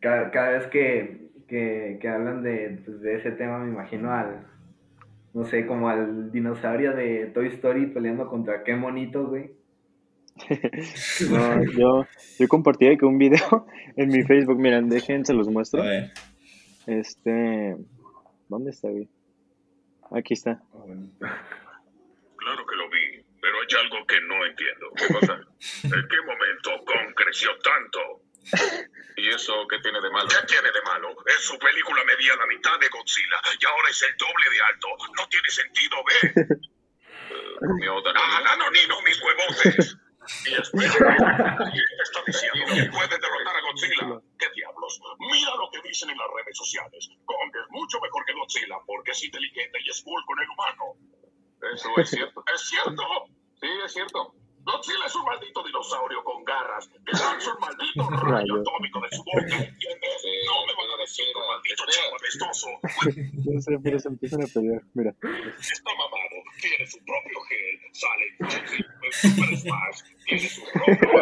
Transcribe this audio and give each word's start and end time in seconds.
Cada, 0.00 0.30
cada 0.30 0.50
vez 0.50 0.66
que, 0.66 1.30
que, 1.48 1.98
que 2.00 2.08
hablan 2.08 2.42
de, 2.42 2.80
pues, 2.84 3.00
de 3.00 3.16
ese 3.16 3.32
tema 3.32 3.58
me 3.58 3.72
imagino 3.72 4.12
al, 4.12 4.46
no 5.32 5.44
sé, 5.44 5.66
como 5.66 5.88
al 5.88 6.30
dinosaurio 6.30 6.94
de 6.94 7.26
Toy 7.26 7.48
Story 7.48 7.86
peleando 7.86 8.28
contra 8.28 8.62
qué 8.62 8.74
monito, 8.74 9.26
güey. 9.26 9.50
no, 11.30 11.64
yo, 11.72 12.06
yo 12.38 12.48
compartí 12.48 12.86
aquí 12.88 13.04
un 13.04 13.18
video 13.18 13.66
en 13.96 14.08
mi 14.08 14.22
Facebook, 14.24 14.58
miren, 14.58 14.88
dejen, 14.88 15.24
se 15.24 15.32
los 15.32 15.48
muestro. 15.48 15.82
A 15.82 15.86
ver. 15.86 16.12
Este, 16.86 17.76
¿dónde 18.48 18.70
está, 18.70 18.88
güey? 18.88 19.08
Aquí 20.10 20.34
está. 20.34 20.60
Claro 21.18 22.66
que 22.66 22.76
lo 22.76 22.90
vi, 22.90 23.24
pero 23.40 23.54
hay 23.58 23.84
algo 23.84 24.06
que 24.06 24.20
no 24.28 24.44
entiendo. 24.44 24.86
¿Qué 24.96 25.14
pasa? 25.14 25.34
¿En 25.84 26.08
qué 26.08 26.16
momento 26.26 26.84
Kong 26.84 27.14
creció 27.16 27.50
tanto? 27.62 28.23
¿Y 29.16 29.28
eso 29.28 29.66
qué 29.68 29.78
tiene 29.78 30.00
de 30.00 30.10
malo? 30.10 30.28
¿Qué 30.28 30.46
tiene 30.46 30.70
de 30.70 30.82
malo? 30.82 31.10
En 31.26 31.38
su 31.38 31.58
película 31.58 32.04
medía 32.04 32.36
la 32.36 32.46
mitad 32.46 32.78
de 32.78 32.88
Godzilla 32.88 33.40
y 33.58 33.66
ahora 33.66 33.90
es 33.90 34.02
el 34.02 34.16
doble 34.16 34.50
de 34.50 34.60
alto. 34.62 34.88
No 35.16 35.28
tiene 35.28 35.48
sentido, 35.50 35.96
¿ve? 36.04 36.34
¿Comió 37.60 38.02
¡Ah, 38.14 38.42
Danonino, 38.44 39.00
mis 39.02 39.20
huevotes! 39.22 39.96
Y 40.48 40.54
espera, 40.54 40.88
¿quién 41.68 41.84
te 41.84 42.02
está 42.02 42.22
diciendo 42.26 42.64
que 42.64 42.90
puede 42.96 43.08
derrotar 43.08 43.56
a 43.56 43.60
Godzilla? 43.60 44.20
¿Qué 44.38 44.48
diablos? 44.56 44.98
Mira 45.18 45.54
lo 45.56 45.68
que 45.70 45.86
dicen 45.86 46.08
en 46.08 46.16
las 46.16 46.28
redes 46.34 46.56
sociales. 46.56 47.10
Kong 47.26 47.52
es 47.52 47.68
mucho 47.68 48.00
mejor 48.00 48.24
que 48.24 48.32
Godzilla 48.32 48.78
porque 48.86 49.10
es 49.10 49.22
inteligente 49.22 49.78
y 49.84 49.90
es 49.90 50.02
cool 50.02 50.24
con 50.24 50.40
el 50.40 50.48
humano. 50.48 50.96
Eso. 51.74 51.90
¿Es 51.98 52.08
cierto? 52.08 53.26
Sí, 53.60 53.68
es 53.84 53.92
cierto. 53.92 54.34
Godzilla 54.64 55.04
es 55.06 55.14
un 55.14 55.24
maldito 55.24 55.62
dinosaurio 55.62 56.24
con 56.24 56.42
garras 56.44 56.88
que 56.88 57.12
lanza 57.12 57.52
un 57.52 57.60
maldito 57.60 58.08
rayo 58.94 59.00
atómico 59.00 59.00
de 59.00 59.08
su 59.16 59.22
boca. 59.24 59.40
¿Entiendes? 59.42 60.22
No 60.46 60.66
me 60.66 60.72
van 60.74 60.90
a 60.90 60.96
decir 61.00 61.26
un 61.34 61.46
maldito 61.46 61.84
chico 61.90 62.14
apestoso. 62.16 62.68
No 63.54 63.60
sé, 63.60 63.78
pero 63.82 63.98
se 63.98 64.08
empiezan 64.08 64.42
a 64.42 64.46
pelear, 64.46 64.82
mira. 64.94 65.14
Está 65.60 65.90
mamado, 65.94 66.36
tiene 66.60 66.86
su 66.86 66.98
propio 67.04 67.40
gel, 67.48 67.80
sale 67.92 68.26
en 68.40 69.12
Super 69.12 69.56
Smash, 69.58 69.98
tiene 70.24 70.48
su 70.48 70.62
propio 70.64 71.12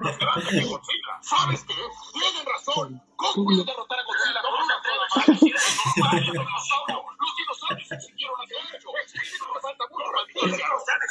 más 0.00 0.18
grande 0.18 0.50
que 0.50 0.64
Godzilla. 0.64 1.14
¿Sabes 1.22 1.64
qué? 1.64 1.74
Tienen 1.74 2.46
razón. 2.46 3.02
¿Cómo 3.16 3.44
puede 3.44 3.64
derrotar 3.64 3.98
a 3.98 4.04
Godzilla 4.04 4.40
con 4.42 4.52
una 4.54 4.76
sola 4.82 5.06
mano? 5.14 5.38
Si 5.38 5.48
es 5.50 5.64
un 5.96 6.02
rayo 6.10 6.32
dinosaurio, 6.32 6.98
los 7.20 7.32
dinosaurios 7.36 7.88
se 7.88 7.94
extinguieron 7.94 8.36
hace 8.40 8.54
mucho. 8.64 8.88
No 8.90 9.60
falta 9.60 9.84
mucho, 9.90 10.10
maldito 10.10 10.40
sea. 10.56 10.70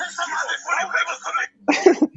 ¡Esa 0.09 0.25
madre 0.27 0.55
fuera 0.63 0.81
juegos 0.89 1.19
con 1.99 2.08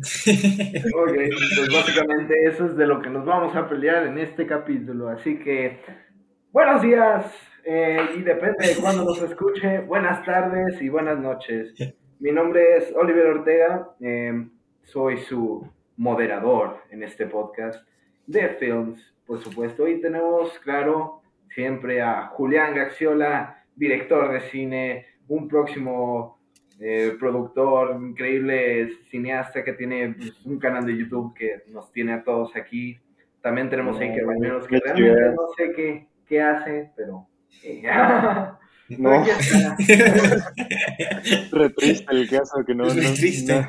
Ok, 0.94 1.14
pues 1.56 1.68
básicamente 1.72 2.44
eso 2.46 2.66
es 2.66 2.76
de 2.76 2.86
lo 2.86 3.00
que 3.00 3.10
nos 3.10 3.24
vamos 3.24 3.54
a 3.56 3.68
pelear 3.68 4.06
en 4.06 4.18
este 4.18 4.46
capítulo. 4.46 5.08
Así 5.08 5.38
que, 5.38 5.80
buenos 6.52 6.82
días, 6.82 7.26
eh, 7.64 7.98
y 8.16 8.22
depende 8.22 8.68
de 8.68 8.76
cuándo 8.76 9.04
nos 9.04 9.22
escuche, 9.22 9.80
buenas 9.80 10.24
tardes 10.24 10.80
y 10.82 10.88
buenas 10.88 11.18
noches. 11.18 11.74
Mi 12.20 12.30
nombre 12.30 12.76
es 12.76 12.92
Oliver 12.94 13.26
Ortega, 13.26 13.88
eh, 14.00 14.46
soy 14.82 15.18
su 15.18 15.66
moderador 15.96 16.82
en 16.90 17.02
este 17.02 17.26
podcast 17.26 17.86
de 18.26 18.48
Films, 18.50 19.14
por 19.26 19.42
supuesto. 19.42 19.88
Y 19.88 20.00
tenemos, 20.00 20.58
claro, 20.60 21.22
siempre 21.48 22.02
a 22.02 22.26
Julián 22.28 22.74
Gaxiola, 22.74 23.64
director 23.74 24.32
de 24.32 24.40
cine, 24.50 25.06
un 25.28 25.48
próximo 25.48 26.41
eh, 26.84 27.16
productor, 27.18 27.96
increíble 28.00 28.90
cineasta 29.10 29.62
que 29.62 29.72
tiene 29.74 30.14
pues, 30.18 30.44
un 30.44 30.58
canal 30.58 30.84
de 30.84 30.96
YouTube 30.96 31.32
que 31.34 31.62
nos 31.68 31.92
tiene 31.92 32.12
a 32.12 32.24
todos 32.24 32.56
aquí. 32.56 32.98
También 33.40 33.70
tenemos 33.70 33.98
a 33.98 34.02
Iker 34.02 34.24
Bañuelos, 34.26 34.66
que 34.66 34.78
realmente 34.80 35.20
no 35.36 35.48
sé 35.56 35.72
qué, 35.76 36.06
qué 36.26 36.40
hace, 36.42 36.90
pero... 36.96 37.26
eh, 37.64 37.82
No. 38.98 39.10
aquí 39.12 39.30
está. 39.38 39.76
Re 41.52 41.70
triste 41.70 42.06
el 42.14 42.28
caso 42.28 42.62
que 42.66 42.74
no. 42.74 42.84
Re 42.84 43.02
no- 43.02 43.14
triste. 43.14 43.54
no- 43.54 43.68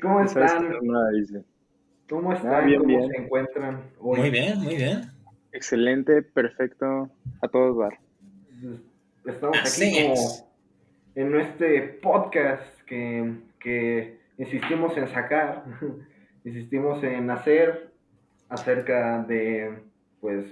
¿Cómo 0.00 0.20
están? 0.22 0.44
hacer 0.44 0.82
nada, 0.82 1.10
dice. 1.10 1.44
¿Cómo 2.08 2.30
Ah, 2.30 2.34
están? 2.36 2.66
bien, 2.66 2.80
¿Cómo 2.80 2.96
bien. 2.98 3.10
se 3.10 3.16
encuentran 3.18 3.82
hoy? 4.00 4.20
Muy 4.20 4.30
bien, 4.30 4.58
muy 4.60 4.76
bien. 4.76 5.10
Excelente, 5.52 6.22
perfecto, 6.22 7.10
a 7.42 7.48
todos 7.48 7.76
dar. 7.78 7.98
Estamos 9.26 9.58
Así 9.62 9.84
aquí 9.84 10.02
como 10.02 10.14
es. 10.14 10.44
En 11.14 11.34
este 11.34 11.80
podcast 12.02 12.80
que, 12.86 13.34
que 13.60 14.18
insistimos 14.38 14.96
en 14.96 15.08
sacar, 15.08 15.64
insistimos 16.44 17.02
en 17.04 17.30
hacer 17.30 17.92
acerca 18.48 19.22
de, 19.24 19.78
pues, 20.20 20.46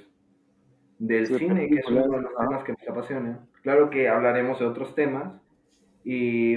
del 0.98 1.26
Sí, 1.26 1.38
cine, 1.38 1.68
que 1.68 1.76
es 1.76 1.86
uno 1.86 2.02
de 2.08 2.22
los 2.22 2.36
temas 2.36 2.64
que 2.64 2.72
nos 2.72 2.88
apasiona. 2.88 3.40
Claro 3.62 3.90
que 3.90 4.08
hablaremos 4.08 4.58
de 4.58 4.66
otros 4.66 4.94
temas 4.94 5.32
y, 6.04 6.56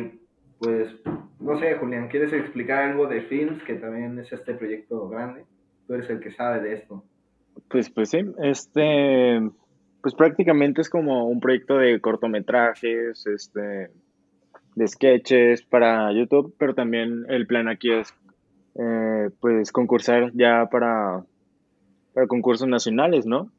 pues, 0.60 0.96
no 1.40 1.58
sé, 1.60 1.76
Julián, 1.76 2.08
¿quieres 2.08 2.32
explicar 2.34 2.84
algo 2.84 3.08
de 3.08 3.22
Films, 3.22 3.62
que 3.64 3.76
también 3.76 4.18
es 4.20 4.32
este 4.32 4.54
proyecto 4.54 5.10
grande? 5.10 5.46
Tú 5.88 5.94
eres 5.96 6.10
el 6.10 6.20
que 6.20 6.32
sabe 6.32 6.62
de 6.62 6.74
esto. 6.74 7.04
Pues, 7.70 7.90
pues 7.90 8.10
sí, 8.10 8.20
este, 8.42 9.42
pues 10.04 10.16
prácticamente 10.16 10.82
es 10.82 10.90
como 10.90 11.30
un 11.30 11.40
proyecto 11.40 11.78
de 11.78 12.02
cortometrajes, 12.02 13.26
este, 13.26 13.90
de 14.76 14.88
sketches 14.88 15.64
para 15.64 16.12
YouTube, 16.12 16.54
pero 16.60 16.76
también 16.76 17.26
el 17.30 17.48
plan 17.48 17.70
aquí 17.70 17.90
es, 17.90 18.14
eh, 18.76 19.30
pues, 19.40 19.72
concursar 19.72 20.34
ya 20.34 20.68
para, 20.70 21.24
para 22.14 22.28
concursos 22.28 22.68
nacionales, 22.68 23.26
¿no? 23.26 23.50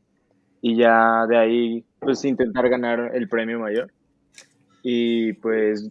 Y 0.61 0.77
ya 0.77 1.27
de 1.27 1.39
ahí, 1.39 1.85
pues, 1.99 2.23
intentar 2.27 2.69
ganar 2.69 3.13
el 3.15 3.27
premio 3.27 3.59
mayor 3.59 3.91
y, 4.83 5.33
pues, 5.33 5.91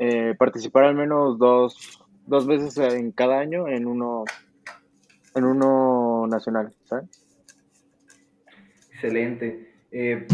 eh, 0.00 0.34
participar 0.36 0.82
al 0.82 0.96
menos 0.96 1.38
dos, 1.38 2.02
dos 2.26 2.48
veces 2.48 2.76
en 2.78 3.12
cada 3.12 3.38
año 3.38 3.68
en 3.68 3.86
uno, 3.86 4.24
en 5.36 5.44
uno 5.44 6.26
nacional, 6.26 6.74
¿sabes? 6.86 7.08
Excelente. 8.90 9.71
Eh, 9.92 10.26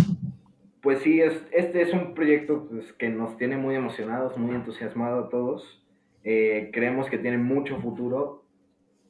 pues 0.80 1.00
sí, 1.00 1.20
es, 1.20 1.46
este 1.52 1.82
es 1.82 1.92
un 1.92 2.14
proyecto 2.14 2.66
pues, 2.68 2.92
que 2.94 3.08
nos 3.08 3.36
tiene 3.36 3.56
muy 3.56 3.74
emocionados, 3.74 4.38
muy 4.38 4.54
entusiasmados 4.54 5.26
a 5.26 5.28
todos. 5.28 5.84
Eh, 6.24 6.70
creemos 6.72 7.08
que 7.10 7.18
tiene 7.18 7.38
mucho 7.38 7.78
futuro 7.80 8.44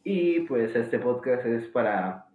y 0.02 0.40
pues 0.40 0.74
este 0.74 0.98
podcast 0.98 1.44
es 1.46 1.66
para 1.66 2.26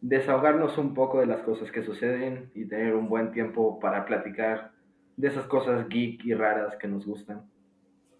desahogarnos 0.00 0.76
un 0.78 0.94
poco 0.94 1.20
de 1.20 1.26
las 1.26 1.40
cosas 1.40 1.70
que 1.70 1.82
suceden 1.82 2.50
y 2.54 2.66
tener 2.66 2.94
un 2.94 3.08
buen 3.08 3.32
tiempo 3.32 3.78
para 3.78 4.04
platicar 4.04 4.72
de 5.16 5.28
esas 5.28 5.46
cosas 5.46 5.88
geek 5.88 6.24
y 6.24 6.34
raras 6.34 6.76
que 6.76 6.88
nos 6.88 7.06
gustan. 7.06 7.42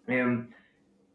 Em, 0.06 0.48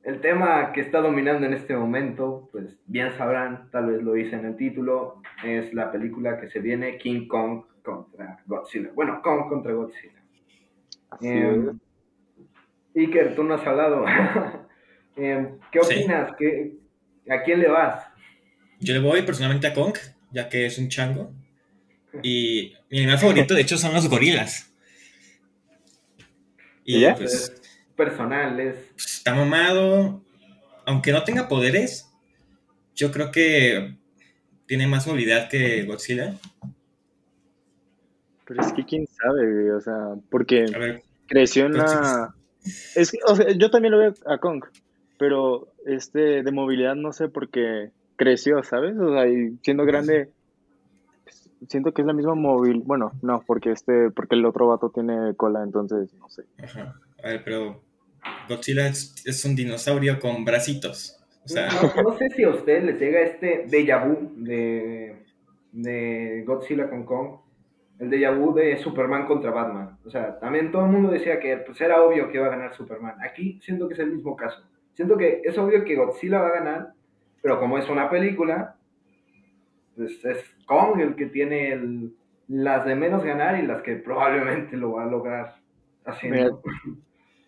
el 0.04 0.20
tema 0.20 0.72
que 0.74 0.82
está 0.82 1.00
dominando 1.00 1.46
en 1.46 1.54
este 1.54 1.76
momento, 1.76 2.50
pues 2.52 2.78
bien 2.88 3.12
sabrán, 3.14 3.70
tal 3.72 3.88
vez 3.88 4.02
lo 4.02 4.18
hice 4.18 4.36
en 4.36 4.46
el 4.46 4.56
título, 4.56 5.22
es 5.44 5.74
la 5.74 5.92
película 5.92 6.40
que 6.40 6.50
se 6.50 6.60
viene 6.60 6.98
King 6.98 7.28
Kong 7.28 7.64
contra 7.84 8.42
Godzilla. 8.46 8.90
Bueno, 8.94 9.22
Kong 9.22 9.48
contra 9.50 9.74
Godzilla. 9.74 10.22
Así 11.10 11.28
Em, 11.28 11.70
es. 11.70 11.76
Iker, 12.96 13.36
tú 13.36 13.44
no 13.44 13.54
has 13.56 13.66
hablado. 13.68 14.06
Em, 15.16 15.60
¿Qué 15.72 15.80
Sí. 15.84 16.00
opinas? 16.00 16.32
¿Qué, 16.38 16.78
¿A 17.30 17.44
quién 17.44 17.60
le 17.60 17.68
vas? 17.70 18.06
Yo 18.80 18.94
le 18.94 19.00
voy 19.00 19.22
personalmente 19.24 19.68
a 19.68 19.74
Kong, 19.74 19.96
ya 20.32 20.48
que 20.50 20.66
es 20.66 20.78
un 20.78 20.88
chango. 20.90 21.32
Y 22.24 22.74
mi 22.90 23.00
animal 23.00 23.20
favorito, 23.20 23.54
de 23.54 23.62
hecho, 23.62 23.78
son 23.78 23.94
los 23.94 24.10
gorilas. 24.10 24.74
¿Y 26.84 27.02
ya? 27.02 27.16
pues 27.16 27.34
Es 27.34 27.62
personal, 27.96 28.60
es... 28.60 28.76
pues, 28.94 29.06
está 29.18 29.36
mamado. 29.36 30.24
Aunque 30.86 31.12
no 31.12 31.24
tenga 31.24 31.48
poderes, 31.48 32.12
yo 32.96 33.12
creo 33.12 33.32
que 33.32 33.96
tiene 34.66 34.88
más 34.88 35.06
movilidad 35.08 35.48
que 35.50 35.84
Godzilla. 35.84 36.36
Pero 38.52 38.68
es 38.68 38.74
que 38.74 38.84
quién 38.84 39.08
sabe, 39.08 39.50
güey, 39.50 39.70
o 39.70 39.80
sea, 39.80 39.96
porque 40.30 40.66
ver, 40.78 41.04
creció 41.26 41.68
en 41.68 41.72
Pues, 41.72 41.84
la... 41.86 42.36
Es 42.96 43.12
que, 43.12 43.20
o 43.26 43.34
sea, 43.34 43.50
yo 43.52 43.72
también 43.72 43.94
lo 43.94 43.98
veo 43.98 44.14
a 44.26 44.40
Kong, 44.40 44.66
pero 45.18 45.70
este 45.86 46.44
de 46.44 46.52
movilidad 46.52 46.96
no 46.96 47.14
sé 47.14 47.30
por 47.30 47.50
qué 47.50 47.92
creció, 48.18 48.62
¿sabes? 48.64 48.98
O 48.98 49.14
sea, 49.14 49.26
y 49.30 49.58
siendo 49.64 49.86
grande, 49.86 50.32
pues, 51.24 51.50
siento 51.70 51.94
que 51.94 52.02
es 52.02 52.06
la 52.06 52.14
misma 52.14 52.36
móvil, 52.36 52.82
bueno, 52.86 53.14
no, 53.22 53.42
porque 53.48 53.72
este, 53.72 54.12
porque 54.12 54.36
el 54.36 54.46
otro 54.46 54.68
vato 54.68 54.90
tiene 54.90 55.34
cola, 55.36 55.64
entonces, 55.64 56.14
no 56.16 56.28
sé. 56.28 56.44
ajá. 56.62 57.00
A 57.24 57.28
ver, 57.30 57.44
pero 57.46 57.82
Godzilla 58.50 58.88
es, 58.88 59.16
es 59.26 59.46
un 59.46 59.56
dinosaurio 59.56 60.20
con 60.20 60.44
bracitos. 60.44 61.18
O 61.46 61.48
sea, 61.48 61.70
No, 61.96 62.04
no 62.04 62.18
sé 62.18 62.30
si 62.36 62.44
a 62.44 62.50
ustedes 62.50 62.84
les 62.84 63.00
llega 63.00 63.22
este 63.22 63.66
déjà 63.68 64.06
vu 64.06 64.34
de, 64.36 65.24
de 65.72 66.44
Godzilla 66.46 66.90
con 66.90 67.06
Kong, 67.06 67.40
el 68.02 68.10
déjà 68.10 68.32
vu 68.32 68.52
de 68.52 68.78
Superman 68.78 69.28
contra 69.28 69.52
Batman. 69.52 69.98
O 70.04 70.10
sea, 70.10 70.40
también 70.40 70.72
todo 70.72 70.86
el 70.86 70.92
mundo 70.92 71.12
decía 71.12 71.40
que 71.40 71.58
pues, 71.58 71.80
era 71.82 72.02
obvio 72.02 72.30
que 72.30 72.38
iba 72.38 72.48
a 72.48 72.50
ganar 72.58 72.74
Superman. 72.74 73.14
Aquí 73.22 73.60
siento 73.62 73.88
que 73.88 73.94
es 73.94 74.00
el 74.00 74.12
mismo 74.12 74.36
caso. 74.36 74.64
Siento 74.96 75.16
que 75.18 75.42
es 75.44 75.56
obvio 75.60 75.84
que 75.84 75.96
Godzilla 75.96 76.42
va 76.42 76.48
a 76.48 76.60
ganar, 76.60 76.94
pero 77.44 77.60
como 77.60 77.78
es 77.78 77.88
una 77.90 78.10
película, 78.10 78.76
pues 79.96 80.26
es 80.26 80.44
Kong 80.66 81.00
el 81.00 81.16
que 81.16 81.28
tiene 81.28 81.74
el, 81.74 82.14
las 82.48 82.86
de 82.86 82.96
menos 82.96 83.24
ganar 83.24 83.64
y 83.64 83.68
las 83.68 83.84
que 83.84 83.98
probablemente 83.98 84.78
lo 84.78 84.94
va 84.94 85.04
a 85.04 85.08
lograr 85.08 85.58
haciendo. 86.04 86.60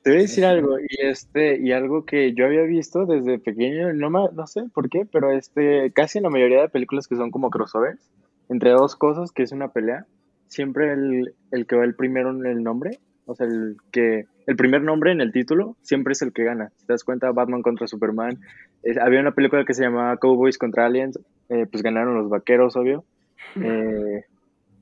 te 0.04 0.12
voy 0.12 0.20
a 0.20 0.22
decir 0.22 0.46
algo, 0.46 0.78
y 0.80 1.08
este, 1.08 1.60
y 1.60 1.72
algo 1.72 2.06
que 2.06 2.34
yo 2.34 2.46
había 2.46 2.62
visto 2.62 3.08
desde 3.08 3.40
pequeño, 3.40 3.92
no, 3.94 4.10
no 4.10 4.48
sé 4.48 4.66
por 4.72 4.88
qué, 4.88 5.08
pero 5.12 5.32
este, 5.32 5.92
casi 5.94 6.20
en 6.20 6.26
la 6.26 6.30
mayoría 6.30 6.62
de 6.62 6.70
películas 6.70 7.08
que 7.08 7.16
son 7.16 7.32
como 7.32 7.50
crossovers, 7.50 8.12
entre 8.50 8.70
dos 8.70 8.96
cosas, 8.96 9.32
que 9.32 9.42
es 9.42 9.52
una 9.52 9.70
pelea, 9.70 10.06
siempre 10.54 10.94
el, 10.94 11.34
el 11.52 11.66
que 11.66 11.76
va 11.76 11.84
el 11.84 11.96
primero 11.96 12.30
en 12.30 12.46
el 12.46 12.64
nombre, 12.64 13.00
o 13.26 13.36
sea, 13.36 13.48
el 13.48 13.78
que 13.92 14.26
el 14.46 14.56
primer 14.56 14.82
nombre 14.82 15.12
en 15.12 15.22
el 15.22 15.32
título 15.32 15.76
siempre 15.82 16.12
es 16.14 16.22
el 16.22 16.34
que 16.34 16.44
gana. 16.44 16.72
Si 16.76 16.86
te 16.86 16.94
das 16.94 17.04
cuenta, 17.04 17.32
Batman 17.32 17.62
contra 17.62 17.88
Superman. 17.88 18.40
había 19.02 19.22
una 19.22 19.32
película 19.32 19.66
que 19.66 19.74
se 19.74 19.84
llamaba 19.84 20.18
Cowboys 20.18 20.58
contra 20.58 20.86
Aliens, 20.86 21.20
eh, 21.50 21.66
pues 21.70 21.82
ganaron 21.82 22.16
los 22.16 22.30
vaqueros, 22.30 22.76
obvio. 22.76 23.04
Eh, 23.56 24.26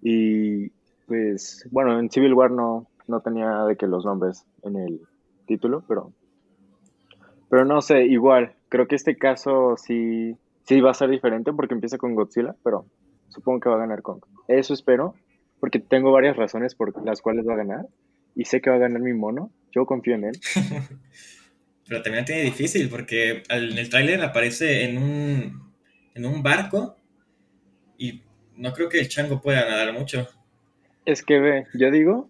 y 0.02 0.70
pues, 1.08 1.68
bueno, 1.72 2.00
en 2.00 2.10
Civil 2.10 2.34
War 2.34 2.52
no, 2.52 2.88
no 3.08 3.20
tenía 3.22 3.66
de 3.66 3.76
que 3.76 3.88
los 3.88 4.06
nombres 4.06 4.46
en 4.64 4.76
el 4.78 5.02
título, 5.46 5.84
pero, 5.88 6.12
pero 7.50 7.66
no 7.66 7.82
sé, 7.82 8.06
igual, 8.06 8.54
creo 8.70 8.88
que 8.88 8.96
este 8.96 9.18
caso 9.18 9.76
sí, 9.78 10.38
sí 10.64 10.82
va 10.82 10.92
a 10.92 10.96
ser 10.96 11.10
diferente 11.10 11.54
porque 11.54 11.74
empieza 11.74 11.98
con 11.98 12.16
Godzilla, 12.16 12.56
pero 12.64 12.86
supongo 13.30 13.60
que 13.60 13.70
va 13.70 13.76
a 13.76 13.80
ganar 13.80 14.02
Kong. 14.02 14.22
Eso 14.48 14.74
espero, 14.74 15.14
porque 15.62 15.80
tengo 15.80 16.12
varias 16.12 16.36
razones 16.36 16.74
por 16.74 17.06
las 17.06 17.22
cuales 17.22 17.48
va 17.48 17.54
a 17.54 17.58
ganar 17.58 17.86
y 18.36 18.46
sé 18.46 18.62
que 18.62 18.72
va 18.72 18.78
a 18.78 18.80
ganar 18.80 19.00
mi 19.00 19.14
mono. 19.14 19.52
Yo 19.72 19.86
confío 19.86 20.16
en 20.16 20.26
él. 20.26 20.40
Pero 21.88 22.02
también 22.02 22.26
tiene 22.26 22.42
difícil 22.42 22.90
porque 22.90 23.44
en 23.48 23.78
el 23.78 23.90
tráiler 23.90 24.22
aparece 24.24 24.86
en 24.86 24.98
un, 24.98 25.72
en 26.16 26.26
un 26.26 26.42
barco 26.42 26.98
y 27.98 28.24
no 28.56 28.74
creo 28.74 28.90
que 28.90 29.00
el 29.00 29.08
chango 29.08 29.40
pueda 29.40 29.70
nadar 29.70 29.94
mucho. 29.94 30.28
Es 31.06 31.24
que 31.24 31.40
ve, 31.40 31.68
yo 31.76 31.92
digo 31.92 32.28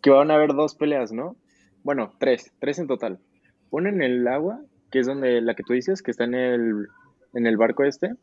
que 0.00 0.10
van 0.10 0.30
a 0.30 0.36
haber 0.36 0.54
dos 0.54 0.74
peleas, 0.74 1.12
¿no? 1.12 1.36
Bueno, 1.82 2.14
tres, 2.18 2.50
tres 2.60 2.78
en 2.78 2.86
total. 2.86 3.18
Una 3.68 3.90
en 3.90 4.00
el 4.00 4.26
agua, 4.26 4.62
que 4.90 5.00
es 5.00 5.06
donde 5.06 5.42
la 5.42 5.54
que 5.54 5.64
tú 5.64 5.74
dices, 5.74 6.02
que 6.02 6.12
está 6.12 6.24
en 6.24 6.34
el, 6.34 6.86
en 7.34 7.46
el 7.46 7.58
barco 7.58 7.84
este, 7.84 8.14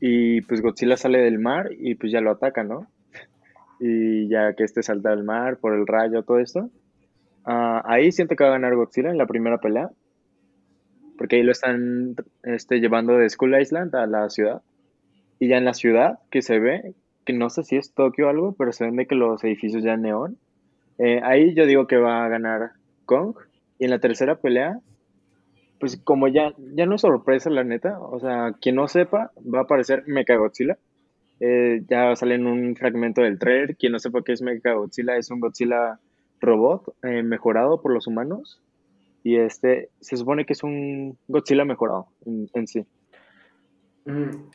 y 0.00 0.42
pues 0.42 0.60
Godzilla 0.60 0.96
sale 0.96 1.18
del 1.18 1.40
mar 1.40 1.70
y 1.76 1.96
pues 1.96 2.12
ya 2.12 2.20
lo 2.20 2.30
ataca, 2.30 2.62
¿no? 2.62 2.91
Y 3.82 4.28
ya 4.28 4.54
que 4.54 4.62
este 4.62 4.82
salta 4.82 5.10
al 5.10 5.24
mar 5.24 5.58
por 5.58 5.74
el 5.74 5.86
rayo, 5.86 6.22
todo 6.22 6.38
esto. 6.38 6.70
Ah, 7.44 7.82
ahí 7.84 8.12
siento 8.12 8.36
que 8.36 8.44
va 8.44 8.50
a 8.50 8.52
ganar 8.52 8.76
Godzilla 8.76 9.10
en 9.10 9.18
la 9.18 9.26
primera 9.26 9.58
pelea, 9.58 9.90
porque 11.18 11.36
ahí 11.36 11.42
lo 11.42 11.50
están 11.50 12.14
este, 12.44 12.78
llevando 12.78 13.16
de 13.18 13.28
Skull 13.28 13.60
Island 13.60 13.94
a 13.96 14.06
la 14.06 14.30
ciudad. 14.30 14.62
Y 15.40 15.48
ya 15.48 15.58
en 15.58 15.64
la 15.64 15.74
ciudad, 15.74 16.20
que 16.30 16.42
se 16.42 16.60
ve, 16.60 16.94
que 17.24 17.32
no 17.32 17.50
sé 17.50 17.64
si 17.64 17.76
es 17.76 17.92
Tokio 17.92 18.26
o 18.26 18.30
algo, 18.30 18.54
pero 18.56 18.70
se 18.70 18.88
ven 18.88 19.06
que 19.06 19.16
los 19.16 19.42
edificios 19.42 19.82
ya 19.82 19.96
neón. 19.96 20.38
Eh, 20.98 21.20
ahí 21.24 21.52
yo 21.54 21.66
digo 21.66 21.88
que 21.88 21.96
va 21.96 22.24
a 22.24 22.28
ganar 22.28 22.72
Kong. 23.04 23.34
Y 23.80 23.86
en 23.86 23.90
la 23.90 23.98
tercera 23.98 24.36
pelea, 24.36 24.78
pues 25.80 25.96
como 25.96 26.28
ya, 26.28 26.54
ya 26.76 26.86
no 26.86 26.94
es 26.94 27.00
sorpresa 27.00 27.50
la 27.50 27.64
neta, 27.64 27.98
o 27.98 28.20
sea, 28.20 28.54
quien 28.60 28.76
no 28.76 28.86
sepa, 28.86 29.32
va 29.52 29.58
a 29.58 29.62
aparecer 29.62 30.04
Mechagodzilla. 30.06 30.78
Eh, 31.44 31.82
ya 31.88 32.14
sale 32.14 32.36
en 32.36 32.46
un 32.46 32.76
fragmento 32.76 33.20
del 33.20 33.36
trailer. 33.36 33.76
Quien 33.76 33.90
no 33.90 33.98
sepa 33.98 34.22
qué 34.22 34.30
es 34.30 34.42
Mega 34.42 34.74
Godzilla, 34.74 35.16
es 35.16 35.28
un 35.28 35.40
Godzilla 35.40 35.98
robot 36.40 36.94
eh, 37.02 37.24
mejorado 37.24 37.82
por 37.82 37.92
los 37.92 38.06
humanos. 38.06 38.62
Y 39.24 39.36
este 39.36 39.90
se 40.00 40.16
supone 40.16 40.46
que 40.46 40.52
es 40.52 40.62
un 40.62 41.18
Godzilla 41.26 41.64
mejorado 41.64 42.06
en, 42.24 42.68
sí. 42.68 42.86
Mm, 44.04 44.50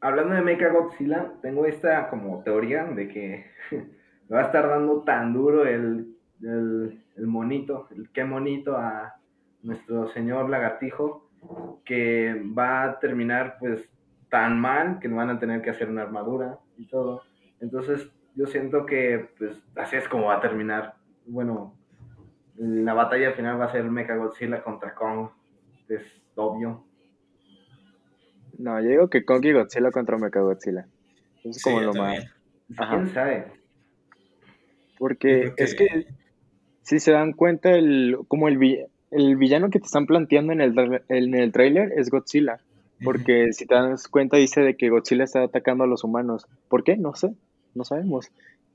hablando 0.00 0.34
de 0.34 0.40
Mecha 0.40 0.70
Godzilla, 0.70 1.30
tengo 1.42 1.66
esta 1.66 2.08
como 2.08 2.42
teoría 2.42 2.84
de 2.84 3.08
que 3.08 3.44
va 4.32 4.40
a 4.40 4.44
estar 4.44 4.66
dando 4.66 5.02
tan 5.02 5.34
duro 5.34 5.66
el, 5.66 6.16
el, 6.40 7.02
el 7.18 7.26
monito, 7.26 7.86
el 7.94 8.08
qué 8.12 8.24
monito 8.24 8.78
a 8.78 9.14
nuestro 9.62 10.08
señor 10.08 10.48
lagartijo, 10.48 11.28
que 11.84 12.42
va 12.58 12.84
a 12.84 12.98
terminar 12.98 13.56
pues 13.60 13.90
tan 14.34 14.58
mal 14.58 14.98
que 14.98 15.06
no 15.06 15.14
van 15.14 15.30
a 15.30 15.38
tener 15.38 15.62
que 15.62 15.70
hacer 15.70 15.88
una 15.88 16.02
armadura 16.02 16.58
y 16.76 16.88
todo. 16.88 17.22
Entonces, 17.60 18.10
yo 18.34 18.46
siento 18.46 18.84
que 18.84 19.28
pues 19.38 19.56
así 19.76 19.94
es 19.94 20.08
como 20.08 20.24
va 20.24 20.38
a 20.38 20.40
terminar. 20.40 20.94
Bueno, 21.24 21.76
la 22.56 22.94
batalla 22.94 23.30
final 23.34 23.60
va 23.60 23.66
a 23.66 23.70
ser 23.70 23.84
Mecha 23.84 24.16
Godzilla 24.16 24.60
contra 24.64 24.92
Kong, 24.96 25.28
es 25.88 26.02
obvio. 26.34 26.84
No, 28.58 28.82
yo 28.82 28.88
digo 28.88 29.08
que 29.08 29.24
Kong 29.24 29.44
y 29.44 29.52
Godzilla 29.52 29.92
contra 29.92 30.18
Mecha 30.18 30.40
Godzilla. 30.40 30.88
Es 31.44 31.62
como 31.62 31.80
lo 31.80 31.94
más. 31.94 32.26
¿Quién 32.76 33.06
sabe? 33.10 33.52
Porque 34.98 35.52
es 35.56 35.76
que 35.76 36.08
si 36.82 36.98
se 36.98 37.12
dan 37.12 37.34
cuenta, 37.34 37.70
el, 37.70 38.18
como 38.26 38.48
el, 38.48 38.88
el 39.12 39.36
villano 39.36 39.70
que 39.70 39.78
te 39.78 39.86
están 39.86 40.06
planteando 40.06 40.52
en 40.52 40.60
el, 40.60 40.74
en 41.08 41.34
el 41.36 41.52
trailer 41.52 41.92
es 41.96 42.10
Godzilla. 42.10 42.58
Porque 43.02 43.52
si 43.52 43.66
te 43.66 43.74
das 43.74 44.08
cuenta, 44.08 44.36
dice 44.36 44.60
de 44.60 44.76
que 44.76 44.88
Godzilla 44.88 45.24
está 45.24 45.42
atacando 45.42 45.84
a 45.84 45.86
los 45.86 46.04
humanos. 46.04 46.46
¿Por 46.68 46.84
qué? 46.84 46.96
No 46.96 47.14
sé, 47.14 47.34
no 47.74 47.84
sabemos. 47.84 48.30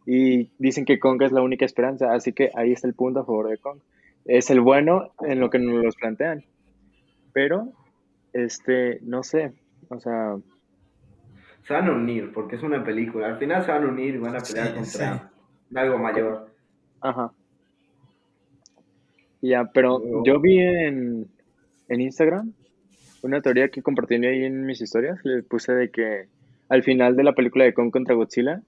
Y 0.05 0.51
dicen 0.57 0.85
que 0.85 0.99
Kong 0.99 1.21
es 1.21 1.31
la 1.31 1.41
única 1.41 1.65
esperanza, 1.65 2.13
así 2.13 2.33
que 2.33 2.51
ahí 2.55 2.71
está 2.71 2.87
el 2.87 2.93
punto 2.93 3.21
a 3.21 3.25
favor 3.25 3.47
de 3.49 3.57
Kong. 3.57 3.79
Es 4.25 4.49
el 4.49 4.61
bueno 4.61 5.11
en 5.21 5.39
lo 5.39 5.49
que 5.49 5.59
nos 5.59 5.83
los 5.83 5.95
plantean. 5.95 6.43
Pero, 7.33 7.69
este, 8.33 8.99
no 9.03 9.23
sé, 9.23 9.53
o 9.89 9.99
sea... 9.99 10.37
Se 11.67 11.73
van 11.73 11.87
a 11.87 11.91
unir, 11.91 12.31
porque 12.33 12.55
es 12.55 12.63
una 12.63 12.83
película. 12.83 13.27
Al 13.27 13.37
final 13.37 13.63
se 13.63 13.71
van 13.71 13.83
a 13.83 13.87
unir 13.87 14.15
y 14.15 14.17
van 14.17 14.35
a 14.35 14.39
pelear 14.39 14.73
contra 14.73 15.31
algo 15.75 15.99
mayor. 15.99 16.49
Ajá. 17.01 17.31
Ya, 19.41 19.65
pero 19.65 20.23
yo 20.23 20.39
vi 20.41 20.59
en, 20.59 21.27
en 21.87 22.01
Instagram 22.01 22.53
una 23.23 23.41
teoría 23.41 23.69
que 23.69 23.81
compartí 23.81 24.15
ahí 24.15 24.43
en 24.43 24.65
mis 24.65 24.81
historias, 24.81 25.19
le 25.23 25.43
puse 25.43 25.73
de 25.73 25.89
que 25.89 26.27
al 26.69 26.83
final 26.83 27.15
de 27.15 27.23
la 27.23 27.33
película 27.33 27.65
de 27.65 27.73
Kong 27.73 27.91
contra 27.91 28.15
Godzilla, 28.15 28.61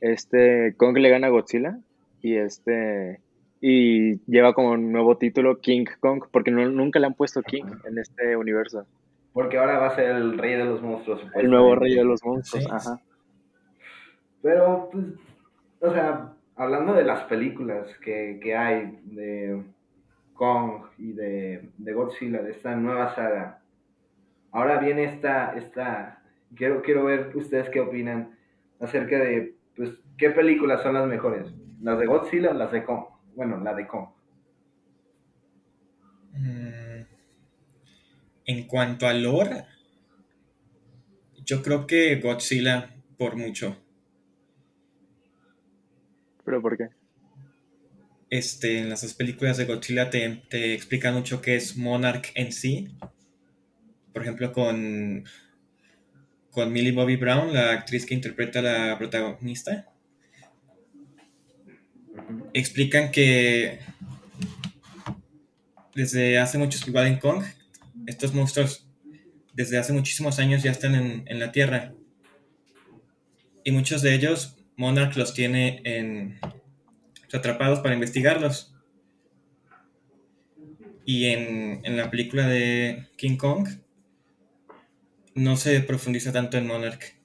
este 0.00 0.74
Kong 0.76 0.96
le 0.98 1.10
gana 1.10 1.26
a 1.26 1.30
Godzilla 1.30 1.78
y 2.22 2.36
este 2.36 3.20
y 3.60 4.20
lleva 4.26 4.54
como 4.54 4.70
un 4.70 4.92
nuevo 4.92 5.16
título 5.16 5.58
King 5.58 5.86
Kong, 6.00 6.24
porque 6.30 6.50
no, 6.50 6.68
nunca 6.68 7.00
le 7.00 7.06
han 7.06 7.14
puesto 7.14 7.42
King 7.42 7.64
en 7.84 7.98
este 7.98 8.36
universo. 8.36 8.86
Porque 9.32 9.58
ahora 9.58 9.78
va 9.78 9.88
a 9.88 9.96
ser 9.96 10.10
el 10.10 10.38
rey 10.38 10.54
de 10.54 10.64
los 10.64 10.80
monstruos. 10.80 11.20
El 11.34 11.50
nuevo 11.50 11.74
rey 11.74 11.94
de 11.94 12.04
los 12.04 12.24
monstruos, 12.24 12.66
ajá. 12.70 13.00
Pero, 14.42 14.88
pues, 14.92 15.04
o 15.80 15.92
sea, 15.92 16.32
hablando 16.56 16.94
de 16.94 17.04
las 17.04 17.24
películas 17.24 17.86
que, 17.98 18.38
que 18.40 18.56
hay 18.56 19.00
de 19.04 19.60
Kong 20.34 20.84
y 20.98 21.12
de, 21.12 21.68
de 21.76 21.92
Godzilla, 21.92 22.42
de 22.42 22.52
esta 22.52 22.76
nueva 22.76 23.14
saga, 23.14 23.60
Ahora 24.50 24.78
viene 24.78 25.04
esta, 25.04 25.54
esta, 25.56 26.22
quiero, 26.54 26.82
quiero 26.82 27.04
ver 27.04 27.32
ustedes 27.34 27.68
qué 27.68 27.80
opinan 27.80 28.38
acerca 28.80 29.18
de, 29.18 29.56
pues, 29.76 29.90
qué 30.16 30.30
películas 30.30 30.82
son 30.82 30.94
las 30.94 31.06
mejores, 31.06 31.52
las 31.80 31.98
de 31.98 32.06
Godzilla 32.06 32.50
o 32.50 32.54
las 32.54 32.72
de 32.72 32.84
Kong. 32.84 33.04
Bueno, 33.34 33.58
la 33.58 33.74
de 33.74 33.86
Kong. 33.86 34.08
Mm, 36.32 37.02
en 38.46 38.66
cuanto 38.66 39.06
a 39.06 39.12
lore, 39.12 39.64
yo 41.44 41.62
creo 41.62 41.86
que 41.86 42.16
Godzilla 42.16 42.94
por 43.18 43.36
mucho. 43.36 43.76
¿Pero 46.44 46.62
por 46.62 46.78
qué? 46.78 46.88
Este, 48.30 48.78
en 48.78 48.90
las 48.90 49.02
dos 49.02 49.14
películas 49.14 49.56
de 49.58 49.66
Godzilla 49.66 50.10
te, 50.10 50.42
te 50.48 50.74
explican 50.74 51.14
mucho 51.14 51.42
qué 51.42 51.56
es 51.56 51.76
Monarch 51.76 52.30
en 52.34 52.52
sí 52.52 52.88
por 54.18 54.24
ejemplo, 54.24 54.52
con, 54.52 55.24
con 56.50 56.72
Millie 56.72 56.90
Bobby 56.90 57.14
Brown, 57.14 57.54
la 57.54 57.70
actriz 57.70 58.04
que 58.04 58.14
interpreta 58.14 58.58
a 58.58 58.62
la 58.62 58.98
protagonista, 58.98 59.86
explican 62.52 63.12
que 63.12 63.78
desde 65.94 66.36
hace 66.40 66.58
muchos, 66.58 66.88
igual 66.88 67.06
en 67.06 67.20
Kong, 67.20 67.44
estos 68.08 68.34
monstruos 68.34 68.88
desde 69.54 69.78
hace 69.78 69.92
muchísimos 69.92 70.40
años 70.40 70.64
ya 70.64 70.72
están 70.72 70.96
en, 70.96 71.38
la 71.38 71.52
Tierra. 71.52 71.94
Y 73.62 73.70
muchos 73.70 74.02
de 74.02 74.16
ellos, 74.16 74.56
Monarch 74.74 75.14
los 75.16 75.32
tiene 75.32 75.80
en, 75.84 76.40
atrapados 77.32 77.78
para 77.78 77.94
investigarlos. 77.94 78.74
Y 81.04 81.26
en, 81.26 81.82
en 81.84 81.96
la 81.96 82.10
película 82.10 82.48
de 82.48 83.06
King 83.16 83.36
Kong, 83.36 83.68
no 85.38 85.56
se 85.56 85.80
profundiza 85.80 86.32
tanto 86.32 86.58
en 86.58 86.66
Monarch. 86.66 87.16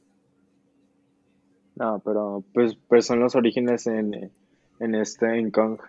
No, 1.76 2.02
pero 2.06 2.44
pues, 2.54 2.76
pues 2.88 3.06
son 3.06 3.20
los 3.20 3.36
orígenes 3.36 3.88
en, 3.88 4.32
en 4.80 4.96
este, 4.96 5.40
en 5.40 5.50
Kong. 5.50 5.80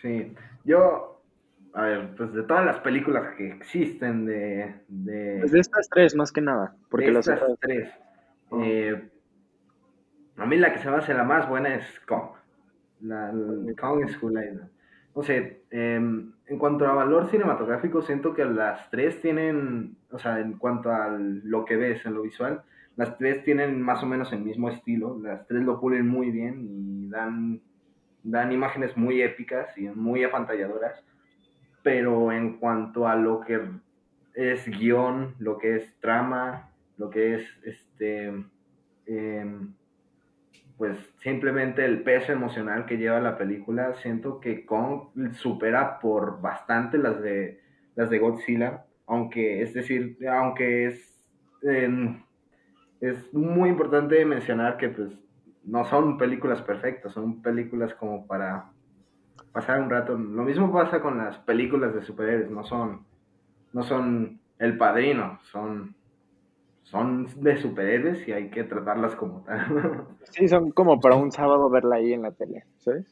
Sí, 0.00 0.32
yo, 0.64 1.20
a 1.74 1.82
ver, 1.82 2.14
pues 2.16 2.32
de 2.32 2.44
todas 2.44 2.64
las 2.64 2.78
películas 2.78 3.34
que 3.36 3.48
existen 3.48 4.24
de... 4.24 4.74
de 4.88 5.38
pues 5.40 5.52
de 5.52 5.60
estas 5.60 5.88
tres, 5.88 6.14
más 6.14 6.30
que 6.30 6.40
nada. 6.40 6.76
Porque 6.88 7.10
de 7.10 7.18
estas 7.18 7.40
tres. 7.60 7.88
Eh, 8.62 9.10
a 10.36 10.46
mí 10.46 10.56
la 10.56 10.72
que 10.72 10.78
se 10.78 10.90
me 10.90 10.96
hace 10.96 11.12
la 11.12 11.24
más 11.24 11.48
buena 11.48 11.74
es 11.74 11.84
Kong. 12.06 12.30
La, 13.00 13.32
la 13.32 13.74
Kong 13.74 14.08
School 14.10 14.32
Island. 14.32 14.70
No 15.16 15.22
sé, 15.22 15.62
em, 15.70 16.32
en 16.46 16.58
cuanto 16.58 16.86
a 16.86 16.92
valor 16.92 17.30
cinematográfico, 17.30 18.02
siento 18.02 18.34
que 18.34 18.44
las 18.44 18.90
tres 18.90 19.18
tienen, 19.22 19.96
o 20.10 20.18
sea, 20.18 20.40
en 20.40 20.58
cuanto 20.58 20.92
a 20.92 21.08
lo 21.08 21.64
que 21.64 21.76
ves 21.76 22.04
en 22.04 22.12
lo 22.12 22.20
visual, 22.20 22.62
las 22.96 23.16
tres 23.16 23.42
tienen 23.42 23.80
más 23.80 24.02
o 24.02 24.06
menos 24.06 24.30
el 24.34 24.40
mismo 24.40 24.68
estilo. 24.68 25.18
Las 25.18 25.46
tres 25.46 25.62
lo 25.62 25.80
pulen 25.80 26.06
muy 26.06 26.30
bien 26.30 26.66
y 26.68 27.08
dan, 27.08 27.62
dan 28.24 28.52
imágenes 28.52 28.94
muy 28.98 29.22
épicas 29.22 29.76
y 29.78 29.88
muy 29.88 30.22
apantalladoras. 30.22 31.02
Pero 31.82 32.30
en 32.30 32.58
cuanto 32.58 33.08
a 33.08 33.16
lo 33.16 33.40
que 33.40 33.58
es 34.34 34.68
guion, 34.68 35.34
lo 35.38 35.56
que 35.56 35.76
es 35.76 35.98
trama, 35.98 36.70
lo 36.98 37.08
que 37.08 37.36
es 37.36 37.48
este. 37.64 38.34
Em, 39.06 39.72
pues 40.78 40.98
simplemente 41.20 41.84
el 41.84 42.02
peso 42.02 42.32
emocional 42.32 42.86
que 42.86 42.98
lleva 42.98 43.20
la 43.20 43.38
película, 43.38 43.94
siento 44.02 44.40
que 44.40 44.66
Kong 44.66 45.34
supera 45.34 45.98
por 46.00 46.40
bastante 46.40 46.98
las 46.98 47.20
de 47.22 47.60
las 47.94 48.10
de 48.10 48.18
Godzilla, 48.18 48.84
aunque 49.06 49.62
es 49.62 49.72
decir, 49.72 50.18
aunque 50.28 50.86
es 50.86 51.24
em, 51.62 52.22
es 53.00 53.32
muy 53.32 53.70
importante 53.70 54.24
mencionar 54.24 54.76
que 54.76 54.90
pues 54.90 55.10
no 55.64 55.84
son 55.86 56.18
películas 56.18 56.62
perfectas, 56.62 57.12
son 57.12 57.42
películas 57.42 57.94
como 57.94 58.26
para 58.26 58.70
pasar 59.52 59.80
un 59.80 59.90
rato. 59.90 60.16
Lo 60.16 60.44
mismo 60.44 60.72
pasa 60.72 61.00
con 61.00 61.18
las 61.18 61.38
películas 61.38 61.94
de 61.94 62.02
superhéroes, 62.02 62.50
no 62.50 62.64
son 62.64 63.06
no 63.72 63.82
son 63.82 64.40
el 64.58 64.76
padrino, 64.78 65.38
son 65.52 65.96
son 66.86 67.26
de 67.42 67.56
superhéroes 67.56 68.26
y 68.28 68.32
hay 68.32 68.48
que 68.48 68.64
tratarlas 68.64 69.14
como 69.16 69.42
tal. 69.42 70.06
Sí, 70.30 70.48
son 70.48 70.70
como 70.70 71.00
para 71.00 71.16
un 71.16 71.32
sábado 71.32 71.70
verla 71.70 71.96
ahí 71.96 72.12
en 72.12 72.22
la 72.22 72.32
tele, 72.32 72.64
¿sabes? 72.78 73.06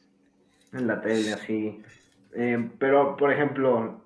En 0.73 0.87
la 0.87 1.01
tele, 1.01 1.33
así. 1.33 1.81
Eh, 2.33 2.69
pero, 2.77 3.15
por 3.15 3.31
ejemplo, 3.31 4.01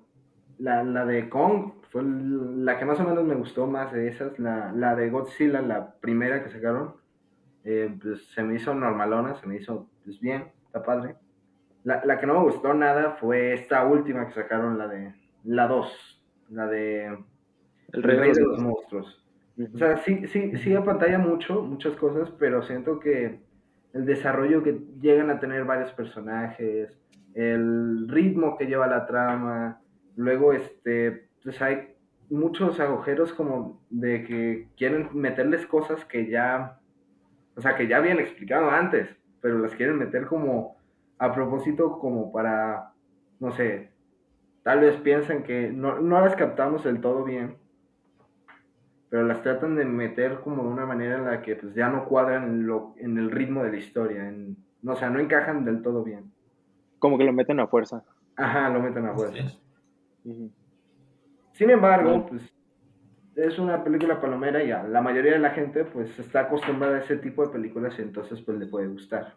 la, 0.58 0.84
la, 0.84 1.04
de 1.04 1.28
Kong 1.28 1.72
fue 1.90 2.02
la 2.04 2.78
que 2.78 2.84
más 2.84 3.00
o 3.00 3.04
menos 3.04 3.24
me 3.24 3.34
gustó 3.34 3.66
más 3.66 3.92
de 3.92 4.08
esas. 4.08 4.38
La, 4.38 4.72
la 4.72 4.94
de 4.94 5.10
Godzilla, 5.10 5.60
la 5.60 5.94
primera 6.00 6.42
que 6.42 6.50
sacaron, 6.50 6.94
eh, 7.64 7.92
pues 8.00 8.26
se 8.26 8.42
me 8.42 8.54
hizo 8.54 8.74
normalona, 8.74 9.34
se 9.34 9.46
me 9.46 9.56
hizo 9.56 9.88
pues 10.04 10.20
bien, 10.20 10.52
está 10.66 10.82
padre. 10.82 11.16
La, 11.82 12.04
la 12.04 12.18
que 12.18 12.26
no 12.26 12.34
me 12.34 12.44
gustó 12.44 12.74
nada 12.74 13.16
fue 13.20 13.54
esta 13.54 13.84
última 13.86 14.26
que 14.26 14.34
sacaron, 14.34 14.78
la 14.78 14.86
de 14.86 15.14
la 15.44 15.66
2, 15.66 16.22
la 16.50 16.66
de 16.66 17.06
El 17.92 18.02
Rey, 18.02 18.32
de 18.32 18.42
los 18.42 18.60
Monstruos. 18.60 19.20
O 19.74 19.78
sea, 19.78 19.98
sí, 19.98 20.26
sí, 20.28 20.56
sí 20.56 20.74
apantalla 20.74 21.18
mucho, 21.18 21.62
muchas 21.62 21.94
cosas, 21.96 22.30
pero 22.38 22.62
siento 22.62 22.98
que 22.98 23.40
el 23.92 24.06
desarrollo 24.06 24.62
que 24.62 24.80
llegan 25.00 25.30
a 25.30 25.40
tener 25.40 25.64
varios 25.64 25.92
personajes, 25.92 26.96
el 27.34 28.08
ritmo 28.08 28.56
que 28.56 28.66
lleva 28.66 28.86
la 28.86 29.06
trama, 29.06 29.80
luego 30.16 30.52
este, 30.52 31.28
pues 31.42 31.60
hay 31.60 31.94
muchos 32.30 32.78
agujeros 32.80 33.32
como 33.32 33.82
de 33.90 34.24
que 34.24 34.68
quieren 34.76 35.08
meterles 35.14 35.66
cosas 35.66 36.04
que 36.04 36.30
ya, 36.30 36.78
o 37.56 37.60
sea, 37.60 37.76
que 37.76 37.88
ya 37.88 37.98
habían 37.98 38.20
explicado 38.20 38.70
antes, 38.70 39.08
pero 39.40 39.58
las 39.58 39.74
quieren 39.74 39.98
meter 39.98 40.26
como 40.26 40.76
a 41.18 41.34
propósito 41.34 41.98
como 41.98 42.32
para, 42.32 42.92
no 43.40 43.50
sé, 43.52 43.90
tal 44.62 44.80
vez 44.80 44.96
piensen 44.96 45.42
que 45.42 45.70
no, 45.70 46.00
no 46.00 46.20
las 46.20 46.36
captamos 46.36 46.84
del 46.84 47.00
todo 47.00 47.24
bien 47.24 47.56
pero 49.10 49.26
las 49.26 49.42
tratan 49.42 49.74
de 49.74 49.84
meter 49.84 50.40
como 50.40 50.62
de 50.62 50.68
una 50.68 50.86
manera 50.86 51.18
en 51.18 51.24
la 51.26 51.42
que 51.42 51.56
pues 51.56 51.74
ya 51.74 51.88
no 51.88 52.06
cuadran 52.06 52.44
en, 52.44 52.66
lo, 52.66 52.94
en 52.96 53.18
el 53.18 53.30
ritmo 53.30 53.64
de 53.64 53.72
la 53.72 53.76
historia, 53.76 54.28
en, 54.28 54.56
no, 54.82 54.92
o 54.92 54.96
sea, 54.96 55.10
no 55.10 55.18
encajan 55.18 55.64
del 55.64 55.82
todo 55.82 56.04
bien. 56.04 56.32
Como 57.00 57.18
que 57.18 57.24
lo 57.24 57.32
meten 57.32 57.58
a 57.58 57.66
fuerza. 57.66 58.04
Ajá, 58.36 58.68
lo 58.70 58.80
meten 58.80 59.06
a 59.06 59.14
fuerza. 59.14 59.48
Sí. 60.22 60.52
Sin 61.52 61.70
embargo, 61.70 62.26
pues 62.26 62.42
es 63.34 63.58
una 63.58 63.82
película 63.82 64.20
palomera 64.20 64.62
y 64.62 64.70
a 64.70 64.84
la 64.84 65.00
mayoría 65.00 65.32
de 65.32 65.38
la 65.40 65.50
gente 65.50 65.84
pues 65.84 66.16
está 66.18 66.42
acostumbrada 66.42 66.98
a 66.98 67.00
ese 67.00 67.16
tipo 67.16 67.44
de 67.44 67.52
películas 67.52 67.94
y 67.98 68.02
entonces 68.02 68.40
pues 68.42 68.58
le 68.58 68.66
puede 68.66 68.86
gustar. 68.86 69.34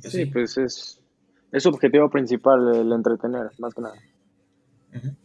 Sí, 0.00 0.26
pues 0.26 0.58
es, 0.58 1.02
es 1.50 1.62
su 1.62 1.70
objetivo 1.70 2.10
principal 2.10 2.74
el 2.74 2.92
entretener, 2.92 3.50
más 3.58 3.74
que 3.74 3.80
nada. 3.80 3.94
Uh 4.92 4.96
-huh. 4.98 5.16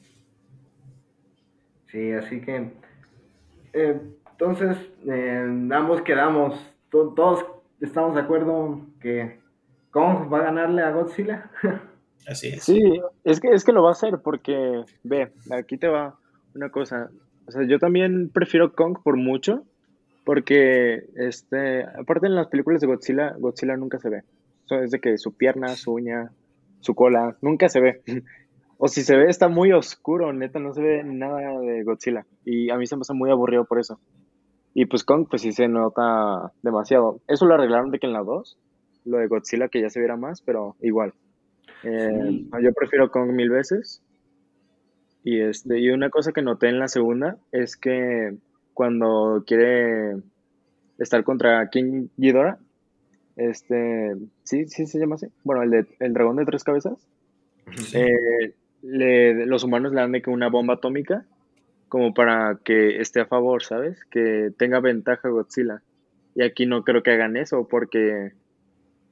Sí, 1.87 2.11
así 2.11 2.41
que 2.41 2.73
eh, 3.73 3.99
entonces, 4.31 4.77
eh, 5.07 5.69
ambos 5.71 6.01
quedamos, 6.01 6.55
to 6.89 7.13
todos 7.15 7.45
estamos 7.81 8.15
de 8.15 8.21
acuerdo 8.21 8.81
que 8.99 9.39
Kong 9.91 10.31
va 10.31 10.39
a 10.39 10.43
ganarle 10.43 10.81
a 10.81 10.91
Godzilla. 10.91 11.51
Así 12.27 12.47
es. 12.47 12.63
Sí, 12.63 12.81
es 13.23 13.39
que, 13.39 13.49
es 13.49 13.63
que 13.63 13.73
lo 13.73 13.83
va 13.83 13.89
a 13.89 13.93
hacer 13.93 14.19
porque, 14.23 14.83
ve, 15.03 15.31
aquí 15.51 15.77
te 15.77 15.87
va 15.87 16.17
una 16.55 16.69
cosa. 16.69 17.09
O 17.47 17.51
sea, 17.51 17.63
yo 17.67 17.79
también 17.79 18.29
prefiero 18.29 18.73
Kong 18.73 18.97
por 19.03 19.17
mucho, 19.17 19.65
porque, 20.23 21.05
este, 21.15 21.83
aparte 21.83 22.27
en 22.27 22.35
las 22.35 22.47
películas 22.47 22.81
de 22.81 22.87
Godzilla, 22.87 23.35
Godzilla 23.37 23.75
nunca 23.75 23.99
se 23.99 24.09
ve. 24.09 24.23
Es 24.69 24.91
de 24.91 24.99
que 24.99 25.17
su 25.17 25.33
pierna, 25.33 25.75
su 25.75 25.93
uña, 25.93 26.31
su 26.79 26.95
cola, 26.95 27.37
nunca 27.41 27.69
se 27.69 27.81
ve. 27.81 28.01
O 28.85 28.89
si 28.89 29.01
se 29.01 29.15
ve, 29.15 29.27
está 29.29 29.47
muy 29.47 29.71
oscuro, 29.71 30.33
neta, 30.33 30.59
no 30.59 30.73
se 30.73 30.81
ve 30.81 31.03
nada 31.05 31.39
de 31.61 31.83
Godzilla. 31.85 32.25
Y 32.43 32.69
a 32.69 32.75
mí 32.75 32.85
se 32.85 32.97
me 32.97 32.99
hace 33.03 33.13
muy 33.13 33.31
aburrido 33.31 33.63
por 33.63 33.79
eso. 33.79 33.97
Y 34.73 34.87
pues 34.87 35.05
Kong, 35.05 35.25
pues 35.29 35.41
sí 35.41 35.53
se 35.53 35.69
nota 35.69 36.51
demasiado. 36.63 37.21
Eso 37.29 37.45
lo 37.45 37.53
arreglaron 37.53 37.91
de 37.91 37.99
que 37.99 38.07
en 38.07 38.11
la 38.11 38.23
2, 38.23 38.57
lo 39.05 39.19
de 39.19 39.27
Godzilla 39.27 39.69
que 39.69 39.79
ya 39.79 39.89
se 39.89 40.01
viera 40.01 40.17
más, 40.17 40.41
pero 40.41 40.75
igual. 40.81 41.13
Eh, 41.85 42.09
sí. 42.27 42.49
Yo 42.61 42.73
prefiero 42.73 43.09
Kong 43.09 43.31
mil 43.31 43.49
veces. 43.49 44.03
Y, 45.23 45.39
este, 45.39 45.79
y 45.79 45.89
una 45.89 46.09
cosa 46.09 46.33
que 46.33 46.41
noté 46.41 46.67
en 46.67 46.79
la 46.79 46.89
segunda 46.89 47.37
es 47.53 47.77
que 47.77 48.35
cuando 48.73 49.45
quiere 49.47 50.17
estar 50.97 51.23
contra 51.23 51.69
King 51.69 52.07
Ghidorah, 52.17 52.57
este, 53.37 54.17
sí, 54.43 54.67
sí 54.67 54.87
se 54.87 54.99
llama 54.99 55.15
así. 55.15 55.27
Bueno, 55.45 55.63
el 55.63 55.69
de 55.69 55.87
el 56.01 56.11
dragón 56.11 56.35
de 56.35 56.43
tres 56.43 56.65
cabezas. 56.65 57.07
Sí. 57.77 57.97
Eh, 57.97 58.53
le, 58.83 59.45
los 59.45 59.63
humanos 59.63 59.93
le 59.93 60.01
dan 60.01 60.11
de 60.11 60.21
que 60.21 60.29
una 60.29 60.49
bomba 60.49 60.75
atómica 60.75 61.25
como 61.93 62.13
para 62.13 62.57
que 62.63 62.99
esté 63.01 63.21
a 63.21 63.27
favor, 63.27 63.63
¿sabes? 63.63 64.03
Que 64.05 64.51
tenga 64.57 64.79
ventaja 64.79 65.29
Godzilla. 65.29 65.83
Y 66.33 66.41
aquí 66.41 66.65
no 66.65 66.83
creo 66.83 67.03
que 67.03 67.11
hagan 67.11 67.37
eso 67.37 67.67
porque, 67.67 68.31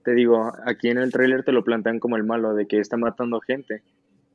te 0.03 0.13
digo, 0.13 0.51
aquí 0.65 0.89
en 0.89 0.97
el 0.97 1.11
tráiler 1.11 1.43
te 1.43 1.51
lo 1.51 1.63
plantean 1.63 1.99
como 1.99 2.17
el 2.17 2.23
malo, 2.23 2.55
de 2.55 2.65
que 2.65 2.79
está 2.79 2.97
matando 2.97 3.39
gente. 3.39 3.83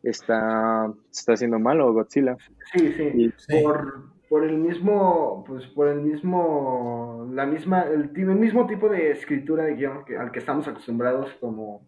Está, 0.04 0.92
está 1.10 1.32
haciendo 1.32 1.58
malo 1.58 1.92
Godzilla. 1.92 2.36
Sí, 2.72 2.92
sí. 2.92 3.10
Y, 3.16 3.32
sí. 3.36 3.62
Por, 3.64 4.12
por, 4.28 4.44
el 4.44 4.58
mismo, 4.58 5.42
pues 5.44 5.66
por 5.66 5.88
el 5.88 6.02
mismo, 6.02 7.28
la 7.32 7.46
misma, 7.46 7.82
el, 7.82 8.12
el 8.14 8.36
mismo 8.36 8.68
tipo 8.68 8.88
de 8.88 9.10
escritura 9.10 9.64
de 9.64 9.74
guion 9.74 10.04
que, 10.04 10.16
al 10.16 10.30
que 10.30 10.38
estamos 10.38 10.68
acostumbrados 10.68 11.32
como, 11.40 11.84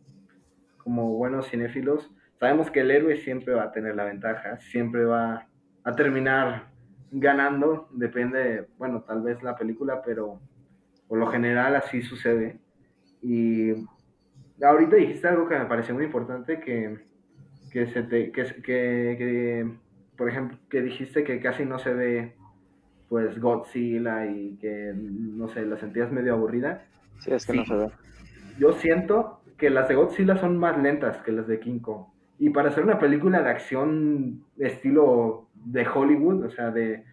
como 0.78 1.16
buenos 1.16 1.48
cinéfilos 1.48 2.10
sabemos 2.38 2.70
que 2.70 2.80
el 2.80 2.90
héroe 2.90 3.16
siempre 3.18 3.54
va 3.54 3.64
a 3.64 3.72
tener 3.72 3.96
la 3.96 4.04
ventaja, 4.04 4.58
siempre 4.58 5.04
va 5.04 5.46
a 5.84 5.96
terminar 5.96 6.68
ganando, 7.10 7.88
depende, 7.92 8.66
bueno, 8.78 9.02
tal 9.02 9.22
vez 9.22 9.42
la 9.42 9.56
película, 9.56 10.02
pero 10.02 10.40
por 11.06 11.18
lo 11.18 11.26
general 11.26 11.74
así 11.76 12.02
sucede. 12.02 12.58
Y 13.22 13.72
ahorita 14.62 14.96
dijiste 14.96 15.28
algo 15.28 15.48
que 15.48 15.58
me 15.58 15.66
pareció 15.66 15.94
muy 15.94 16.04
importante, 16.04 16.60
que, 16.60 16.98
que, 17.72 17.86
se 17.88 18.02
te, 18.02 18.30
que, 18.30 18.44
que, 18.44 18.62
que, 18.62 19.70
por 20.16 20.28
ejemplo, 20.28 20.58
que 20.68 20.82
dijiste 20.82 21.24
que 21.24 21.40
casi 21.40 21.64
no 21.64 21.78
se 21.78 21.94
ve 21.94 22.34
pues 23.08 23.40
Godzilla 23.40 24.26
y 24.26 24.58
que, 24.60 24.92
no 24.94 25.48
sé, 25.48 25.64
la 25.64 25.78
sentías 25.78 26.12
medio 26.12 26.34
aburrida. 26.34 26.84
Sí, 27.20 27.32
es 27.32 27.46
que 27.46 27.52
sí. 27.52 27.58
no 27.58 27.64
se 27.64 27.74
ve. 27.74 27.90
Yo 28.58 28.72
siento 28.72 29.40
que 29.56 29.70
las 29.70 29.88
de 29.88 29.94
Godzilla 29.94 30.36
son 30.36 30.58
más 30.58 30.76
lentas 30.80 31.18
que 31.22 31.32
las 31.32 31.46
de 31.46 31.58
King 31.58 31.78
Kong. 31.78 32.04
Y 32.38 32.50
para 32.50 32.70
hacer 32.70 32.84
una 32.84 32.98
película 32.98 33.42
de 33.42 33.50
acción 33.50 34.44
estilo 34.58 35.48
de 35.54 35.86
Hollywood, 35.86 36.44
o 36.44 36.50
sea, 36.50 36.70
de 36.70 37.04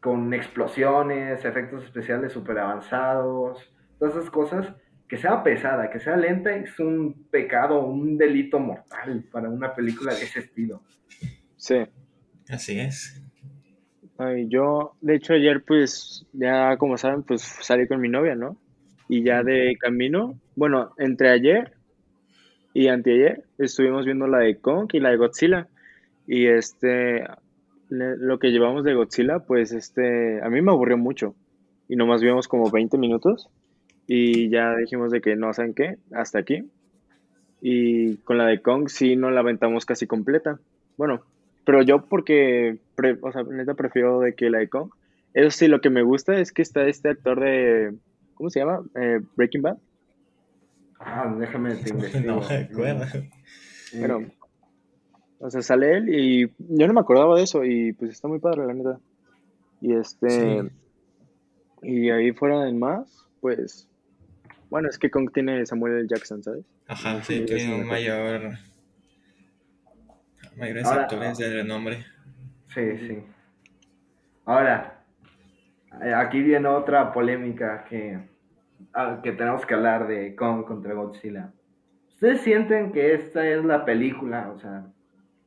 con 0.00 0.32
explosiones, 0.32 1.44
efectos 1.44 1.84
especiales 1.84 2.32
súper 2.32 2.58
avanzados, 2.58 3.70
todas 3.98 4.16
esas 4.16 4.30
cosas, 4.30 4.74
que 5.06 5.18
sea 5.18 5.42
pesada, 5.42 5.90
que 5.90 6.00
sea 6.00 6.16
lenta, 6.16 6.54
es 6.54 6.78
un 6.78 7.26
pecado, 7.30 7.84
un 7.84 8.16
delito 8.16 8.58
mortal 8.58 9.24
para 9.30 9.50
una 9.50 9.74
película 9.74 10.14
de 10.14 10.22
ese 10.22 10.40
estilo. 10.40 10.82
Sí. 11.56 11.86
Así 12.48 12.78
es. 12.78 13.22
Ay, 14.16 14.48
yo, 14.48 14.94
de 15.00 15.16
hecho, 15.16 15.34
ayer, 15.34 15.62
pues, 15.66 16.26
ya 16.32 16.76
como 16.76 16.96
saben, 16.96 17.22
pues 17.22 17.42
salí 17.42 17.86
con 17.86 18.00
mi 18.00 18.08
novia, 18.08 18.34
¿no? 18.34 18.56
Y 19.08 19.24
ya 19.24 19.42
de 19.42 19.76
camino, 19.78 20.38
bueno, 20.56 20.92
entre 20.98 21.30
ayer 21.30 21.74
y 22.72 22.88
anteayer 22.88 23.44
estuvimos 23.58 24.04
viendo 24.04 24.26
la 24.26 24.38
de 24.38 24.56
Kong 24.56 24.88
y 24.92 25.00
la 25.00 25.10
de 25.10 25.16
Godzilla. 25.16 25.68
Y 26.26 26.46
este, 26.46 27.26
lo 27.88 28.38
que 28.38 28.50
llevamos 28.50 28.84
de 28.84 28.94
Godzilla, 28.94 29.40
pues 29.40 29.72
este, 29.72 30.42
a 30.42 30.48
mí 30.48 30.62
me 30.62 30.70
aburrió 30.70 30.96
mucho. 30.96 31.34
y 31.88 31.96
nomás 31.96 32.22
vimos 32.22 32.46
como 32.46 32.70
20 32.70 32.98
minutos 32.98 33.48
y 34.06 34.48
ya 34.48 34.76
dijimos 34.76 35.10
de 35.10 35.20
que 35.20 35.36
no 35.36 35.52
saben 35.52 35.74
qué, 35.74 35.98
hasta 36.12 36.38
aquí. 36.38 36.64
Y 37.60 38.16
con 38.18 38.38
la 38.38 38.46
de 38.46 38.62
Kong 38.62 38.88
sí 38.88 39.16
no 39.16 39.30
la 39.30 39.40
aventamos 39.40 39.84
casi 39.86 40.06
completa. 40.06 40.58
Bueno, 40.96 41.22
pero 41.64 41.82
yo 41.82 42.06
porque, 42.06 42.78
o 43.22 43.32
sea, 43.32 43.42
neta 43.42 43.74
prefiero 43.74 44.20
de 44.20 44.34
que 44.34 44.50
la 44.50 44.58
de 44.58 44.68
Kong. 44.68 44.90
Eso 45.34 45.50
sí, 45.50 45.68
lo 45.68 45.80
que 45.80 45.90
me 45.90 46.02
gusta 46.02 46.38
es 46.40 46.50
que 46.52 46.62
está 46.62 46.88
este 46.88 47.10
actor 47.10 47.38
de, 47.38 47.94
¿cómo 48.34 48.50
se 48.50 48.60
llama? 48.60 48.82
Eh, 48.96 49.20
Breaking 49.36 49.62
Bad. 49.62 49.76
Ah, 51.00 51.34
déjame 51.38 51.74
te 51.76 51.90
investigo. 51.94 52.40
No 52.40 52.42
Pero, 53.92 54.20
o 55.38 55.50
sea, 55.50 55.62
sale 55.62 55.96
él 55.96 56.08
y 56.14 56.46
yo 56.58 56.86
no 56.86 56.92
me 56.92 57.00
acordaba 57.00 57.36
de 57.36 57.42
eso 57.44 57.64
y 57.64 57.92
pues 57.94 58.10
está 58.12 58.28
muy 58.28 58.38
padre, 58.38 58.66
la 58.66 58.74
neta. 58.74 59.00
Y 59.80 59.94
este, 59.94 60.70
y 61.82 62.10
ahí 62.10 62.32
fuera 62.32 62.64
de 62.64 62.72
más, 62.74 63.26
pues, 63.40 63.88
bueno, 64.68 64.88
es 64.90 64.98
que 64.98 65.10
Kong 65.10 65.30
tiene 65.32 65.64
Samuel 65.64 65.98
L. 66.00 66.06
Jackson, 66.08 66.42
¿sabes? 66.42 66.64
Ajá, 66.86 67.22
sí, 67.24 67.44
tiene 67.46 67.74
un 67.80 67.86
mayor, 67.86 68.52
mayores 70.56 70.84
Ahora- 70.84 71.02
actores 71.02 71.38
de 71.38 71.52
renombre. 71.54 72.04
Sí, 72.74 72.82
sí. 72.98 73.18
Ahora, 74.44 75.02
eh, 76.04 76.12
aquí 76.14 76.40
viene 76.42 76.68
otra 76.68 77.12
polémica 77.12 77.84
que, 77.88 78.18
que 79.22 79.32
tenemos 79.32 79.64
que 79.66 79.74
hablar 79.74 80.08
de 80.08 80.34
Kong 80.34 80.64
contra 80.64 80.94
Godzilla. 80.94 81.52
¿Ustedes 82.08 82.40
sienten 82.42 82.92
que 82.92 83.14
esta 83.14 83.46
es 83.48 83.64
la 83.64 83.84
película? 83.84 84.50
O 84.54 84.58
sea, 84.58 84.86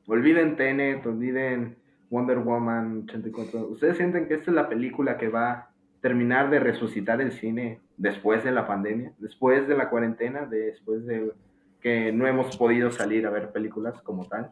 olviden 0.08 0.56
Tenet, 0.56 1.06
olviden 1.06 1.78
Wonder 2.10 2.40
Woman 2.40 3.04
84. 3.04 3.68
¿Ustedes 3.68 3.98
sienten 3.98 4.28
que 4.28 4.36
esta 4.36 4.52
es 4.52 4.56
la 4.56 4.70
película 4.70 5.18
que 5.18 5.28
va 5.28 5.52
a 5.52 5.70
terminar 6.02 6.50
de 6.50 6.60
resucitar 6.60 7.22
el 7.22 7.32
cine 7.32 7.80
después 7.98 8.44
de 8.44 8.52
la 8.52 8.68
pandemia, 8.68 9.14
después 9.20 9.68
de 9.68 9.78
la 9.78 9.90
cuarentena, 9.90 10.46
después 10.46 11.06
de 11.06 11.32
que 11.82 12.12
no 12.12 12.28
hemos 12.28 12.58
podido 12.58 12.92
salir 12.92 13.26
a 13.26 13.30
ver 13.30 13.52
películas 13.52 14.02
como 14.02 14.28
tal? 14.28 14.52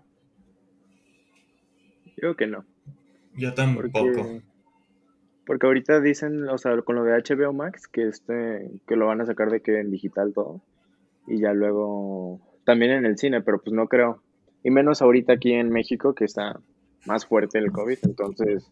Yo 2.05 2.13
creo 2.15 2.35
que 2.35 2.47
no. 2.47 2.65
Yo 3.35 3.53
tampoco. 3.53 3.89
Porque, 3.91 4.41
porque 5.45 5.67
ahorita 5.67 5.99
dicen, 6.01 6.47
o 6.49 6.57
sea, 6.57 6.79
con 6.81 6.95
lo 6.95 7.03
de 7.03 7.13
HBO 7.13 7.53
Max, 7.53 7.87
que 7.87 8.07
este, 8.07 8.69
que 8.87 8.95
lo 8.95 9.07
van 9.07 9.21
a 9.21 9.25
sacar 9.25 9.49
de 9.49 9.61
que 9.61 9.79
en 9.79 9.91
digital 9.91 10.33
todo. 10.33 10.61
Y 11.27 11.39
ya 11.39 11.53
luego 11.53 12.39
también 12.63 12.91
en 12.91 13.05
el 13.05 13.17
cine, 13.17 13.41
pero 13.41 13.61
pues 13.61 13.73
no 13.73 13.87
creo. 13.87 14.21
Y 14.63 14.69
menos 14.69 15.01
ahorita 15.01 15.33
aquí 15.33 15.53
en 15.53 15.69
México, 15.69 16.13
que 16.13 16.25
está 16.25 16.59
más 17.05 17.25
fuerte 17.25 17.57
el 17.57 17.71
COVID. 17.71 17.97
Entonces, 18.03 18.71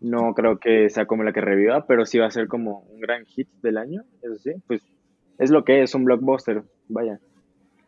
no 0.00 0.34
creo 0.34 0.58
que 0.58 0.90
sea 0.90 1.06
como 1.06 1.22
la 1.22 1.32
que 1.32 1.40
reviva, 1.40 1.86
pero 1.86 2.04
sí 2.04 2.18
va 2.18 2.26
a 2.26 2.30
ser 2.30 2.48
como 2.48 2.80
un 2.90 3.00
gran 3.00 3.24
hit 3.24 3.48
del 3.62 3.78
año. 3.78 4.04
Eso 4.22 4.36
sí, 4.36 4.52
pues 4.66 4.82
es 5.38 5.50
lo 5.50 5.64
que 5.64 5.82
es, 5.82 5.94
un 5.94 6.04
blockbuster, 6.04 6.62
vaya. 6.88 7.18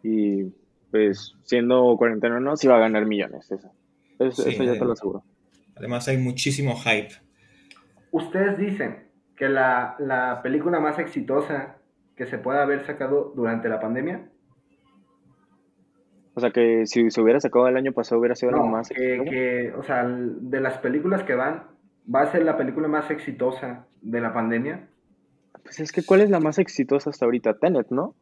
Y 0.03 0.45
pues 0.91 1.35
siendo 1.45 1.95
cuarentena 1.99 2.37
o 2.37 2.41
no, 2.41 2.57
sí 2.57 2.67
va 2.67 2.77
a 2.77 2.81
ganar 2.81 3.05
millones. 3.05 3.51
Eso, 3.51 3.71
eso, 4.19 4.43
Sí, 4.43 4.51
eso 4.51 4.65
ya 4.65 4.73
te 4.73 4.85
lo 4.85 4.93
aseguro. 4.93 5.23
Además 5.77 6.09
hay 6.09 6.17
muchísimo 6.19 6.77
hype. 6.77 7.28
Ustedes 8.11 8.59
dicen 8.59 9.09
que 9.37 9.49
la, 9.49 9.95
la 9.99 10.43
película 10.43 10.81
más 10.81 10.99
exitosa 10.99 11.77
que 12.17 12.27
se 12.27 12.39
pueda 12.39 12.63
haber 12.63 12.85
sacado 12.87 13.33
durante 13.37 13.69
la 13.69 13.81
pandemia, 13.81 14.29
O 16.35 16.41
sea 16.41 16.51
que 16.51 16.87
si 16.87 17.11
se 17.11 17.21
hubiera 17.21 17.41
sacado 17.41 17.69
el 17.69 17.77
año 17.77 17.93
pasado 17.93 18.21
hubiera 18.21 18.35
sido 18.35 18.53
no, 18.53 18.59
algo 18.59 18.69
más. 18.69 18.89
que, 18.89 19.25
que, 19.29 19.73
o 19.77 19.83
sea, 19.83 20.05
de 20.07 20.61
las 20.61 20.79
películas 20.79 21.23
que 21.25 21.35
van, 21.35 21.65
va 22.13 22.23
a 22.23 22.31
ser 22.33 22.45
la 22.45 22.57
película 22.57 22.89
más 22.89 23.11
exitosa 23.11 23.87
de 24.03 24.21
la 24.21 24.33
pandemia. 24.33 24.89
Pues 25.63 25.81
es 25.81 25.93
que 25.93 26.05
¿cuál 26.05 26.21
es 26.23 26.31
la 26.31 26.41
más 26.41 26.59
exitosa 26.59 27.11
hasta 27.11 27.25
ahorita? 27.27 27.59
Tenet, 27.59 27.91
¿no? 27.91 28.15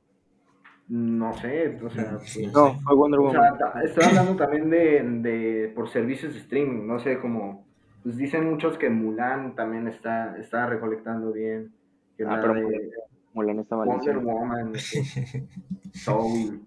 No 0.88 1.32
sé, 1.34 1.78
o 1.82 1.90
sea, 1.90 2.12
No, 2.54 2.74
fue 2.80 2.94
Wonder 2.94 3.20
o 3.20 3.24
Woman. 3.24 3.58
sea, 3.58 3.82
estoy 3.82 4.04
hablando 4.04 4.36
también 4.36 4.70
de, 4.70 5.02
de 5.02 5.72
por 5.74 5.88
servicios 5.88 6.32
de 6.34 6.40
streaming, 6.40 6.86
no 6.86 7.00
sé, 7.00 7.18
como, 7.18 7.65
pues 8.06 8.16
dicen 8.18 8.48
muchos 8.48 8.78
que 8.78 8.88
Mulan 8.88 9.56
también 9.56 9.88
está, 9.88 10.36
está 10.38 10.66
recolectando 10.66 11.32
bien, 11.32 11.72
que 12.16 12.22
Ah, 12.24 12.38
pero 12.40 12.54
de- 12.54 12.92
Mulan- 13.34 13.58
está 13.58 13.74
Wonder 13.74 14.14
malísima. 14.14 14.32
Woman, 14.32 14.72
Soul, 15.92 16.60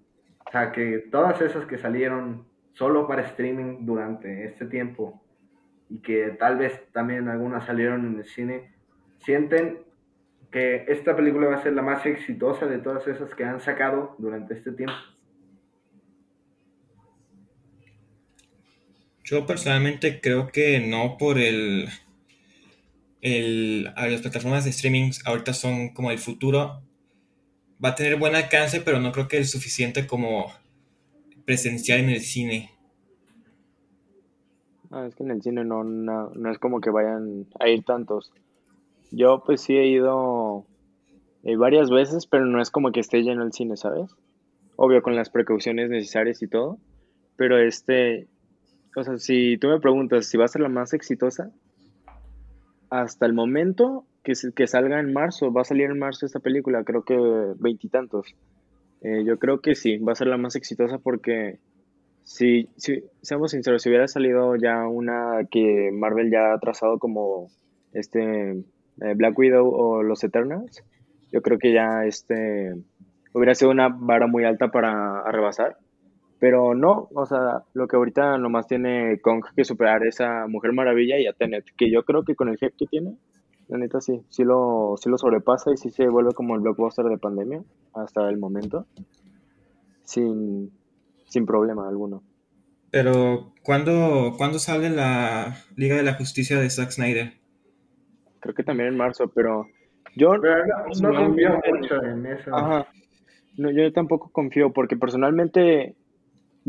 o 0.45 0.52
sea 0.52 0.71
que 0.73 0.99
todas 1.10 1.39
esas 1.41 1.65
que 1.65 1.78
salieron 1.78 2.45
solo 2.73 3.08
para 3.08 3.21
streaming 3.21 3.86
durante 3.86 4.45
este 4.45 4.65
tiempo 4.65 5.21
y 5.89 5.99
que 5.99 6.30
tal 6.39 6.58
vez 6.58 6.91
también 6.91 7.30
algunas 7.30 7.65
salieron 7.65 8.06
en 8.06 8.17
el 8.19 8.25
cine, 8.25 8.73
sienten 9.19 9.80
que 10.52 10.84
esta 10.89 11.15
película 11.15 11.47
va 11.47 11.56
a 11.56 11.63
ser 11.63 11.73
la 11.73 11.82
más 11.84 12.06
exitosa 12.06 12.65
de 12.65 12.80
todas 12.80 13.08
esas 13.08 13.34
que 13.34 13.45
han 13.45 13.62
sacado 13.62 14.15
durante 14.17 14.56
este 14.56 14.71
tiempo. 14.73 14.95
Yo 19.29 19.45
personalmente 19.45 20.21
creo 20.21 20.47
que 20.47 20.79
no 20.79 21.15
por 21.19 21.37
el, 21.37 21.87
el 23.21 23.87
a 23.95 24.07
las 24.07 24.21
plataformas 24.21 24.63
de 24.63 24.71
streaming 24.71 25.11
ahorita 25.23 25.53
son 25.53 25.89
como 25.89 26.09
el 26.09 26.17
futuro. 26.17 26.81
Va 27.83 27.89
a 27.89 27.95
tener 27.95 28.17
buen 28.17 28.33
alcance, 28.33 28.81
pero 28.81 28.99
no 28.99 29.11
creo 29.11 29.27
que 29.27 29.37
es 29.37 29.51
suficiente 29.51 30.07
como 30.07 30.47
presencial 31.45 31.99
en 31.99 32.09
el 32.09 32.21
cine. 32.21 32.71
Ah, 34.89 35.05
es 35.07 35.13
que 35.13 35.21
en 35.21 35.29
el 35.29 35.43
cine 35.43 35.63
no, 35.63 35.83
no, 35.83 36.31
no 36.31 36.51
es 36.51 36.57
como 36.57 36.81
que 36.81 36.89
vayan 36.89 37.45
a 37.59 37.69
ir 37.69 37.83
tantos. 37.83 38.31
Yo 39.11 39.43
pues 39.45 39.61
sí 39.61 39.75
he 39.77 39.85
ido 39.85 40.65
eh, 41.43 41.55
varias 41.55 41.91
veces, 41.91 42.25
pero 42.25 42.47
no 42.47 42.59
es 42.59 42.71
como 42.71 42.91
que 42.91 42.99
esté 42.99 43.21
lleno 43.21 43.43
el 43.43 43.53
cine, 43.53 43.77
¿sabes? 43.77 44.09
Obvio 44.75 45.03
con 45.03 45.15
las 45.15 45.29
precauciones 45.29 45.91
necesarias 45.91 46.41
y 46.41 46.47
todo. 46.47 46.79
Pero 47.35 47.59
este, 47.59 48.27
o 48.95 49.04
sea, 49.04 49.17
si 49.17 49.58
tú 49.58 49.67
me 49.67 49.80
preguntas 49.80 50.25
si 50.25 50.38
va 50.38 50.45
a 50.45 50.49
ser 50.49 50.62
la 50.62 50.69
más 50.69 50.93
exitosa, 50.93 51.52
hasta 52.89 53.25
el 53.25 53.34
momento 53.34 54.06
que, 54.23 54.34
que 54.56 54.67
salga 54.67 54.99
en 54.99 55.13
marzo, 55.13 55.52
va 55.54 55.62
a 55.62 55.65
salir 55.65 55.86
en 55.86 55.99
marzo 55.99 56.25
esta 56.25 56.39
película, 56.39 56.84
creo 56.84 57.04
que 57.04 57.17
veintitantos. 57.60 58.36
Eh, 59.02 59.23
yo 59.25 59.38
creo 59.38 59.62
que 59.62 59.75
sí, 59.75 59.97
va 59.97 60.12
a 60.13 60.15
ser 60.15 60.28
la 60.28 60.38
más 60.38 60.56
exitosa 60.56 60.97
porque 60.97 61.60
si, 62.23 62.69
si, 62.75 63.04
seamos 63.21 63.52
sinceros, 63.52 63.82
si 63.82 63.89
hubiera 63.89 64.08
salido 64.08 64.56
ya 64.56 64.88
una 64.88 65.45
que 65.49 65.89
Marvel 65.93 66.32
ya 66.32 66.54
ha 66.54 66.60
trazado 66.60 66.99
como 66.99 67.47
este 67.93 68.52
eh, 68.52 69.13
Black 69.15 69.38
Widow 69.38 69.67
o 69.67 70.04
los 70.04 70.23
Eternals, 70.23 70.84
yo 71.32 71.41
creo 71.41 71.58
que 71.58 71.73
ya 71.73 72.06
este 72.06 72.73
hubiera 73.34 73.56
sido 73.56 73.71
una 73.71 73.89
vara 73.89 74.28
muy 74.28 74.43
alta 74.43 74.69
para 74.69 75.23
rebasar. 75.32 75.78
Pero 76.39 76.73
no, 76.73 77.10
o 77.13 77.25
sea, 77.25 77.63
lo 77.73 77.88
que 77.88 77.97
ahorita 77.97 78.38
nomás 78.38 78.67
tiene 78.67 79.19
Kong 79.21 79.43
que 79.56 79.65
superar 79.65 80.06
es 80.06 80.21
a 80.21 80.47
Mujer 80.47 80.71
Maravilla 80.71 81.19
y 81.19 81.28
a 81.28 81.34
Tenet, 81.34 81.65
que 81.78 81.91
yo 81.91 82.04
creo 82.04 82.23
que 82.23 82.36
con 82.36 82.47
el 82.47 82.58
hype 82.58 82.75
que 82.78 82.86
tiene, 82.86 83.17
la 83.67 83.78
neta 83.78 83.99
sí, 83.99 84.23
sí 84.30 84.43
lo, 84.43 84.95
sí 84.97 85.10
lo 85.10 85.17
sobrepasa 85.17 85.71
y 85.73 85.78
sí 85.78 85.89
se 85.89 86.08
vuelve 86.08 86.34
como 86.34 86.56
el 86.56 86.62
blockbuster 86.62 87.06
de 87.06 87.17
pandemia 87.17 87.62
hasta 87.93 88.28
el 88.30 88.38
momento, 88.38 88.86
sin, 90.04 90.71
sin 91.28 91.45
problema 91.45 91.88
alguno. 91.88 92.23
Pero, 92.89 93.54
¿cuándo, 93.62 94.34
¿cuándo 94.38 94.60
sale 94.60 94.89
la 94.89 95.58
Liga 95.75 95.97
de 95.97 96.04
la 96.04 96.15
Justicia 96.15 96.60
de 96.60 96.69
Zack 96.69 96.91
Snyder? 96.91 97.34
Creo 98.39 98.56
que 98.56 98.63
también 98.63 98.89
en 98.89 98.97
marzo, 98.97 99.28
pero 99.28 99.67
yo 100.15 100.32
Pero 100.41 100.65
no, 100.65 101.12
no 101.12 101.25
confío 101.25 101.49
mucho 101.71 102.04
en 102.04 102.25
eso. 102.25 102.56
Ajá. 102.56 102.88
No, 103.58 103.69
yo 103.71 103.91
tampoco 103.91 104.32
confío 104.32 104.71
porque 104.71 104.95
personalmente 104.95 105.95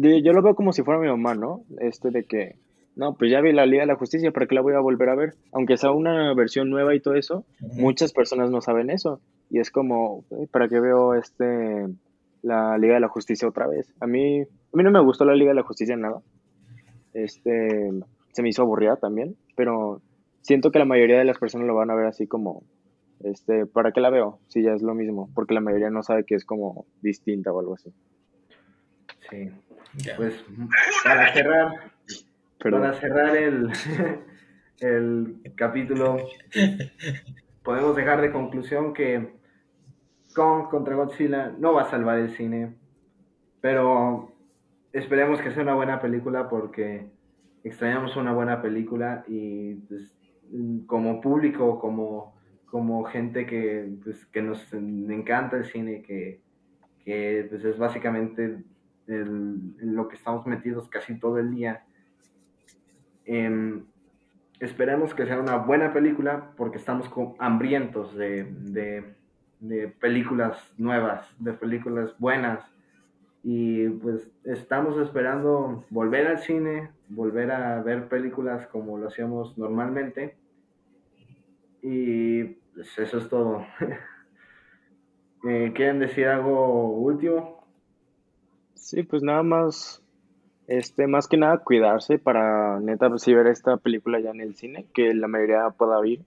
yo 0.01 0.33
lo 0.33 0.43
veo 0.43 0.55
como 0.55 0.73
si 0.73 0.83
fuera 0.83 1.01
mi 1.01 1.09
mamá, 1.09 1.35
¿no? 1.35 1.65
Este 1.79 2.11
de 2.11 2.25
que, 2.25 2.57
no, 2.97 3.15
pues 3.15 3.31
ya 3.31 3.41
vi 3.41 3.53
la 3.53 3.67
Liga 3.67 3.83
de 3.83 3.87
la 3.87 3.97
Justicia, 3.97 4.31
¿para 4.33 4.47
qué 4.47 4.55
la 4.55 4.61
voy 4.61 4.75
a 4.75 4.81
volver 4.81 5.09
a 5.09 5.15
ver? 5.15 5.35
Aunque 5.53 5.77
sea 5.77 5.93
una 5.93 6.35
versión 6.35 6.71
nueva 6.71 6.95
y 6.95 7.01
todo 7.01 7.15
eso, 7.15 7.45
muchas 7.77 8.13
personas 8.13 8.51
no 8.51 8.61
saben 8.61 8.91
eso. 8.91 9.21
Y 9.51 9.59
es 9.59 9.71
como, 9.71 10.25
"Eh, 10.31 10.47
¿para 10.51 10.69
qué 10.69 10.81
veo 10.81 11.15
este 11.15 11.87
la 12.43 12.79
Liga 12.79 12.95
de 12.95 13.01
la 13.01 13.09
Justicia 13.09 13.49
otra 13.49 13.67
vez? 13.67 13.93
A 14.01 14.07
mí, 14.07 14.41
a 14.43 14.77
mí 14.77 14.83
no 14.83 14.91
me 14.91 15.01
gustó 15.03 15.25
la 15.25 15.35
Liga 15.35 15.51
de 15.51 15.57
la 15.57 15.63
Justicia 15.63 15.97
nada. 15.97 16.21
Este, 17.13 17.91
se 18.33 18.43
me 18.43 18.49
hizo 18.49 18.63
aburrida 18.63 18.97
también, 18.97 19.37
pero 19.57 20.01
siento 20.43 20.71
que 20.71 20.79
la 20.79 20.85
mayoría 20.85 21.19
de 21.19 21.25
las 21.25 21.39
personas 21.39 21.67
lo 21.67 21.75
van 21.75 21.91
a 21.91 21.95
ver 21.95 22.07
así 22.07 22.27
como, 22.27 22.63
este, 23.21 23.67
¿para 23.67 23.93
qué 23.93 24.01
la 24.01 24.11
veo? 24.11 24.39
Si 24.49 24.63
ya 24.63 24.73
es 24.73 24.83
lo 24.83 24.95
mismo, 24.95 25.29
porque 25.35 25.55
la 25.55 25.61
mayoría 25.61 25.91
no 25.91 26.03
sabe 26.03 26.25
que 26.25 26.35
es 26.35 26.45
como 26.45 26.87
distinta 27.03 27.53
o 27.53 27.61
algo 27.61 27.75
así. 27.75 27.93
Sí, 29.31 29.51
pues 30.17 30.45
para 31.05 31.33
cerrar, 31.33 31.93
Perdón. 32.59 32.83
Para 32.83 32.95
cerrar 32.95 33.37
el, 33.37 33.71
el 34.81 35.41
capítulo, 35.57 36.19
podemos 37.63 37.97
dejar 37.97 38.21
de 38.21 38.33
conclusión 38.33 38.93
que 38.93 39.33
Kong 40.35 40.69
contra 40.69 40.95
Godzilla 40.95 41.55
no 41.59 41.73
va 41.73 41.83
a 41.83 41.91
salvar 41.91 42.19
el 42.19 42.31
cine, 42.37 42.75
pero 43.61 44.33
esperemos 44.93 45.41
que 45.41 45.53
sea 45.53 45.63
una 45.63 45.75
buena 45.75 46.01
película 46.01 46.49
porque 46.49 47.09
extrañamos 47.65 48.17
una 48.17 48.33
buena 48.33 48.61
película 48.61 49.25
y 49.27 49.75
pues, 49.75 50.15
como 50.87 51.21
público, 51.21 51.79
como, 51.79 52.35
como 52.67 53.05
gente 53.05 53.47
que, 53.47 53.91
pues, 54.03 54.27
que 54.27 54.43
nos 54.43 54.73
encanta 54.73 55.57
el 55.57 55.65
cine, 55.65 56.03
que, 56.03 56.41
que 57.05 57.47
pues, 57.49 57.65
es 57.65 57.79
básicamente 57.79 58.65
el, 59.11 59.77
lo 59.79 60.09
que 60.09 60.17
estamos 60.17 60.47
metidos 60.47 60.89
casi 60.89 61.19
todo 61.19 61.39
el 61.39 61.51
día. 61.51 61.85
Em, 63.25 63.85
esperemos 64.61 65.15
que 65.15 65.27
sea 65.27 65.39
una 65.39 65.57
buena 65.57 65.93
película 65.93 66.53
porque 66.57 66.79
estamos 66.79 67.11
hambrientos 67.39 68.15
de, 68.17 68.45
de, 68.45 69.15
de, 69.61 69.89
películas 69.89 70.73
nuevas, 70.79 71.27
de 71.39 71.53
películas 71.53 72.15
buenas. 72.19 72.65
Y 73.43 73.89
pues 73.89 74.31
estamos 74.45 74.99
esperando 74.99 75.85
volver 75.89 76.27
al 76.27 76.41
cine, 76.41 76.91
volver 77.09 77.51
a 77.51 77.83
ver 77.83 78.09
películas 78.09 78.67
como 78.67 78.99
lo 78.99 79.09
hacíamos 79.09 79.57
normalmente. 79.57 80.37
Y 81.83 82.45
pues 82.75 82.99
eso 82.99 83.19
es 83.19 83.29
todo. 83.29 83.65
Eh, 85.43 85.73
¿Quieren 85.75 86.01
decir 86.01 86.27
algo 86.27 86.99
último? 86.99 87.60
Sí, 88.81 89.03
pues 89.03 89.23
nada 89.23 89.43
más, 89.43 90.03
este, 90.67 91.07
más 91.07 91.29
que 91.29 91.37
nada 91.37 91.59
cuidarse 91.59 92.19
para 92.19 92.81
neta 92.81 93.11
pues, 93.11 93.27
ver 93.27 93.47
esta 93.47 93.77
película 93.77 94.19
ya 94.21 94.31
en 94.31 94.41
el 94.41 94.57
cine, 94.57 94.87
que 94.95 95.13
la 95.15 95.29
mayoría 95.29 95.69
pueda 95.77 96.05
ir, 96.07 96.25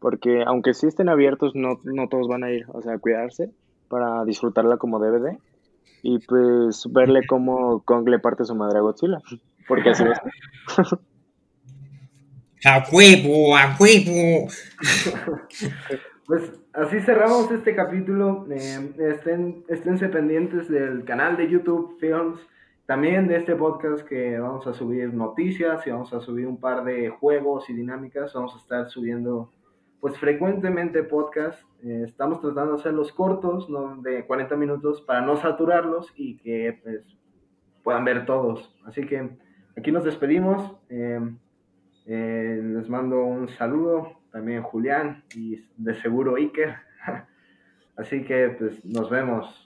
porque 0.00 0.44
aunque 0.46 0.74
sí 0.74 0.86
estén 0.86 1.08
abiertos, 1.08 1.56
no, 1.56 1.80
no 1.82 2.08
todos 2.08 2.28
van 2.28 2.44
a 2.44 2.50
ir, 2.52 2.66
o 2.68 2.82
sea, 2.82 2.98
cuidarse 2.98 3.50
para 3.88 4.24
disfrutarla 4.26 4.76
como 4.76 5.00
DVD 5.00 5.38
y 6.02 6.18
pues 6.18 6.86
verle 6.92 7.26
cómo 7.26 7.82
Kong 7.84 8.06
le 8.08 8.18
parte 8.18 8.44
su 8.44 8.54
madre 8.54 8.78
a 8.78 8.82
Godzilla, 8.82 9.18
porque 9.66 9.90
así 9.90 10.04
es. 10.04 10.20
¡A 12.66 12.84
huevo! 12.92 13.56
¡A 13.56 13.76
huevo! 13.80 14.48
Pues 16.26 16.58
así 16.72 17.00
cerramos 17.00 17.50
este 17.50 17.74
capítulo. 17.74 18.46
Eh, 18.50 18.94
estén, 18.98 19.62
esténse 19.68 20.08
pendientes 20.08 20.68
del 20.70 21.04
canal 21.04 21.36
de 21.36 21.50
YouTube 21.50 21.98
Films, 22.00 22.40
también 22.86 23.28
de 23.28 23.36
este 23.36 23.54
podcast 23.54 24.06
que 24.06 24.38
vamos 24.38 24.66
a 24.66 24.72
subir 24.72 25.12
noticias 25.12 25.86
y 25.86 25.90
vamos 25.90 26.14
a 26.14 26.20
subir 26.20 26.46
un 26.46 26.58
par 26.58 26.82
de 26.84 27.10
juegos 27.10 27.68
y 27.68 27.74
dinámicas. 27.74 28.32
Vamos 28.32 28.54
a 28.54 28.58
estar 28.58 28.88
subiendo 28.88 29.50
pues 30.00 30.18
frecuentemente 30.18 31.02
podcast. 31.02 31.62
Eh, 31.82 32.04
estamos 32.06 32.40
tratando 32.40 32.74
de 32.74 32.80
hacerlos 32.80 33.12
cortos, 33.12 33.68
¿no? 33.68 34.00
de 34.00 34.26
40 34.26 34.56
minutos, 34.56 35.02
para 35.02 35.20
no 35.20 35.36
saturarlos 35.36 36.10
y 36.16 36.38
que 36.38 36.80
pues, 36.82 37.04
puedan 37.82 38.04
ver 38.04 38.24
todos. 38.24 38.74
Así 38.86 39.04
que 39.04 39.30
aquí 39.76 39.92
nos 39.92 40.04
despedimos. 40.04 40.74
Eh, 40.88 41.20
eh, 42.06 42.60
les 42.62 42.88
mando 42.88 43.24
un 43.24 43.48
saludo, 43.50 44.23
también 44.34 44.64
Julián 44.64 45.22
y 45.32 45.64
de 45.76 45.94
seguro 46.02 46.34
Iker. 46.34 46.74
Así 47.96 48.24
que 48.24 48.48
pues 48.58 48.84
nos 48.84 49.08
vemos. 49.08 49.63